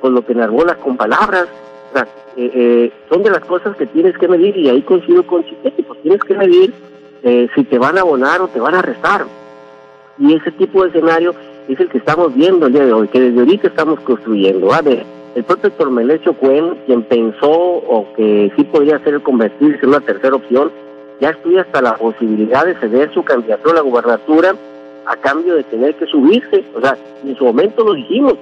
con 0.06 0.14
lo 0.14 0.24
que 0.24 0.34
enarbolas 0.34 0.76
con 0.76 0.96
palabras. 0.96 1.48
Eh, 2.36 2.50
eh, 2.54 2.92
son 3.10 3.24
de 3.24 3.30
las 3.30 3.44
cosas 3.44 3.76
que 3.76 3.86
tienes 3.86 4.16
que 4.16 4.28
medir 4.28 4.56
y 4.56 4.68
ahí 4.68 4.80
coincido 4.82 5.26
con 5.26 5.44
Chiquete, 5.44 5.82
pues 5.82 6.00
tienes 6.00 6.22
que 6.22 6.34
medir 6.34 6.72
eh, 7.24 7.48
si 7.56 7.64
te 7.64 7.76
van 7.76 7.98
a 7.98 8.02
abonar 8.02 8.40
o 8.40 8.46
te 8.46 8.60
van 8.60 8.76
a 8.76 8.82
restar. 8.82 9.26
Y 10.16 10.34
ese 10.34 10.52
tipo 10.52 10.84
de 10.84 10.90
escenario 10.90 11.34
es 11.66 11.80
el 11.80 11.88
que 11.88 11.98
estamos 11.98 12.32
viendo 12.36 12.66
el 12.66 12.74
día 12.74 12.84
de 12.84 12.92
hoy, 12.92 13.08
que 13.08 13.18
desde 13.18 13.40
ahorita 13.40 13.66
estamos 13.66 13.98
construyendo. 14.00 14.72
A 14.72 14.80
ver, 14.80 15.04
el 15.34 15.42
propio 15.42 15.72
Tormelecho 15.72 16.34
Cuen, 16.34 16.76
quien 16.86 17.02
pensó 17.02 17.50
o 17.50 18.06
que 18.14 18.52
sí 18.54 18.62
podría 18.62 19.00
ser 19.00 19.20
convertirse 19.22 19.80
en 19.82 19.88
una 19.88 20.00
tercera 20.02 20.36
opción, 20.36 20.70
ya 21.20 21.30
estudia 21.30 21.62
hasta 21.62 21.82
la 21.82 21.96
posibilidad 21.96 22.64
de 22.64 22.76
ceder 22.76 23.12
su 23.12 23.24
candidatura 23.24 23.72
a 23.72 23.82
la 23.82 23.90
gubernatura 23.90 24.54
a 25.04 25.16
cambio 25.16 25.56
de 25.56 25.64
tener 25.64 25.96
que 25.96 26.06
subirse. 26.06 26.64
O 26.76 26.80
sea, 26.80 26.96
en 27.24 27.34
su 27.34 27.44
momento 27.44 27.82
lo 27.82 27.94
dijimos, 27.94 28.34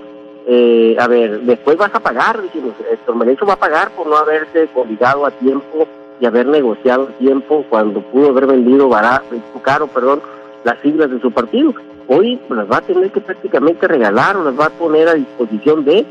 eh, 0.46 0.96
a 0.98 1.08
ver, 1.08 1.40
después 1.40 1.76
vas 1.78 1.94
a 1.94 2.00
pagar, 2.00 2.42
dijimos, 2.42 2.74
el 2.90 3.48
va 3.48 3.54
a 3.54 3.58
pagar 3.58 3.90
por 3.92 4.06
no 4.06 4.16
haberse 4.16 4.68
obligado 4.74 5.24
a 5.24 5.30
tiempo 5.30 5.86
y 6.20 6.26
haber 6.26 6.46
negociado 6.46 7.04
a 7.04 7.18
tiempo 7.18 7.64
cuando 7.70 8.02
pudo 8.02 8.28
haber 8.28 8.46
vendido 8.46 8.88
barato, 8.88 9.36
caro, 9.62 9.86
perdón, 9.86 10.20
las 10.62 10.78
siglas 10.80 11.10
de 11.10 11.20
su 11.20 11.30
partido. 11.32 11.74
Hoy 12.08 12.38
las 12.50 12.70
va 12.70 12.78
a 12.78 12.82
tener 12.82 13.10
que 13.10 13.22
prácticamente 13.22 13.88
regalar 13.88 14.36
o 14.36 14.44
las 14.44 14.58
va 14.58 14.66
a 14.66 14.70
poner 14.70 15.08
a 15.08 15.14
disposición 15.14 15.84
de, 15.84 16.04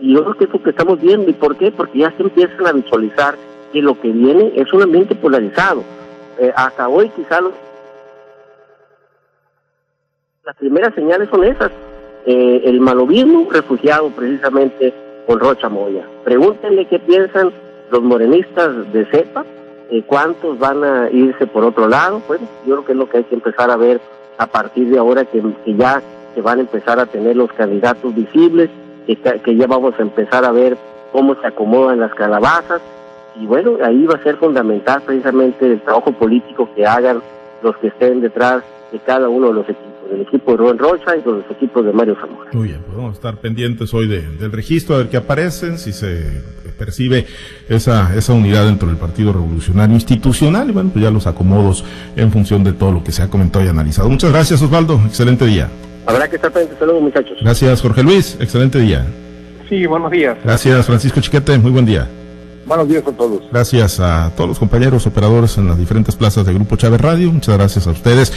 y 0.00 0.14
yo 0.14 0.24
creo 0.24 0.36
que 0.36 0.44
es 0.44 0.52
lo 0.52 0.62
que 0.62 0.70
estamos 0.70 1.00
viendo. 1.00 1.30
¿Y 1.30 1.34
por 1.34 1.56
qué? 1.56 1.70
Porque 1.70 2.00
ya 2.00 2.10
se 2.16 2.24
empiezan 2.24 2.66
a 2.66 2.72
visualizar 2.72 3.36
que 3.72 3.80
lo 3.80 4.00
que 4.00 4.10
viene 4.10 4.52
es 4.56 4.72
un 4.72 4.82
ambiente 4.82 5.14
polarizado. 5.14 5.84
Eh, 6.38 6.52
hasta 6.56 6.88
hoy 6.88 7.08
quizá 7.10 7.40
las 10.44 10.56
primeras 10.56 10.94
señales 10.94 11.28
son 11.30 11.44
esas 11.44 11.70
eh, 12.26 12.62
el 12.64 12.80
malovismo 12.80 13.46
refugiado 13.50 14.10
precisamente 14.10 14.92
con 15.26 15.38
Rocha 15.38 15.68
Moya. 15.68 16.04
Pregúntenle 16.24 16.86
qué 16.86 16.98
piensan 16.98 17.52
los 17.90 18.02
morenistas 18.02 18.92
de 18.92 19.06
CEPA, 19.06 19.44
eh, 19.90 20.02
cuántos 20.04 20.58
van 20.58 20.82
a 20.82 21.08
irse 21.10 21.46
por 21.46 21.64
otro 21.64 21.88
lado. 21.88 22.20
Bueno, 22.26 22.46
yo 22.66 22.74
creo 22.74 22.84
que 22.84 22.92
es 22.92 22.98
lo 22.98 23.08
que 23.08 23.18
hay 23.18 23.24
que 23.24 23.36
empezar 23.36 23.70
a 23.70 23.76
ver 23.76 24.00
a 24.38 24.46
partir 24.46 24.90
de 24.90 24.98
ahora 24.98 25.24
que, 25.24 25.40
ya 25.66 26.02
se 26.34 26.40
van 26.42 26.58
a 26.58 26.62
empezar 26.62 26.98
a 26.98 27.06
tener 27.06 27.36
los 27.36 27.52
candidatos 27.52 28.12
visibles, 28.14 28.70
que, 29.06 29.16
que 29.16 29.56
ya 29.56 29.66
vamos 29.68 29.94
a 29.98 30.02
empezar 30.02 30.44
a 30.44 30.50
ver 30.50 30.76
cómo 31.12 31.36
se 31.36 31.46
acomodan 31.46 32.00
las 32.00 32.12
calabazas. 32.14 32.82
Y 33.40 33.46
bueno, 33.46 33.76
ahí 33.84 34.04
va 34.04 34.14
a 34.14 34.22
ser 34.22 34.36
fundamental 34.36 35.00
precisamente 35.02 35.64
el 35.64 35.80
trabajo 35.80 36.10
político 36.12 36.68
que 36.74 36.84
hagan 36.84 37.22
los 37.62 37.76
que 37.76 37.88
estén 37.88 38.20
detrás 38.20 38.64
de 38.90 38.98
cada 38.98 39.28
uno 39.28 39.48
de 39.48 39.54
los 39.54 39.68
equipos. 39.68 39.95
Del 40.10 40.22
equipo 40.22 40.52
de 40.52 40.56
Rubén 40.56 40.78
Rocha 40.78 41.16
y 41.16 41.22
con 41.22 41.38
los 41.38 41.50
equipos 41.50 41.84
de 41.84 41.92
Mario 41.92 42.16
Zamora. 42.20 42.50
Muy 42.52 42.68
bien, 42.68 42.80
podemos 42.82 43.04
pues 43.06 43.14
estar 43.16 43.40
pendientes 43.40 43.92
hoy 43.94 44.08
del 44.08 44.52
registro, 44.52 44.94
a 44.94 44.98
ver 44.98 45.08
qué 45.08 45.16
aparecen, 45.16 45.78
si 45.78 45.92
se 45.92 46.42
percibe 46.78 47.26
esa, 47.68 48.14
esa 48.16 48.32
unidad 48.32 48.66
dentro 48.66 48.88
del 48.88 48.96
Partido 48.96 49.32
Revolucionario 49.32 49.94
Institucional 49.94 50.68
y 50.68 50.72
bueno, 50.72 50.90
pues 50.92 51.02
ya 51.02 51.10
los 51.10 51.26
acomodos 51.26 51.84
en 52.16 52.30
función 52.30 52.64
de 52.64 52.72
todo 52.72 52.92
lo 52.92 53.02
que 53.02 53.12
se 53.12 53.22
ha 53.22 53.28
comentado 53.28 53.64
y 53.64 53.68
analizado. 53.68 54.08
Muchas 54.08 54.32
gracias 54.32 54.62
Osvaldo, 54.62 55.00
excelente 55.06 55.46
día. 55.46 55.68
Habrá 56.06 56.28
que 56.28 56.36
estar 56.36 56.52
pendientes, 56.52 56.86
luego 56.86 57.00
muchachos. 57.00 57.38
Gracias 57.40 57.82
Jorge 57.82 58.02
Luis, 58.02 58.36
excelente 58.40 58.78
día. 58.78 59.06
Sí, 59.68 59.86
buenos 59.86 60.10
días. 60.10 60.36
Gracias 60.44 60.86
Francisco 60.86 61.20
Chiquete, 61.20 61.58
muy 61.58 61.72
buen 61.72 61.86
día. 61.86 62.08
Buenos 62.66 62.88
días 62.88 63.04
a 63.06 63.12
todos. 63.12 63.42
Gracias 63.52 64.00
a 64.00 64.32
todos 64.36 64.48
los 64.48 64.58
compañeros 64.58 65.06
operadores 65.06 65.56
en 65.56 65.68
las 65.68 65.78
diferentes 65.78 66.16
plazas 66.16 66.44
de 66.44 66.52
Grupo 66.52 66.74
Chávez 66.74 67.00
Radio. 67.00 67.30
Muchas 67.30 67.56
gracias 67.56 67.86
a 67.86 67.90
ustedes. 67.92 68.32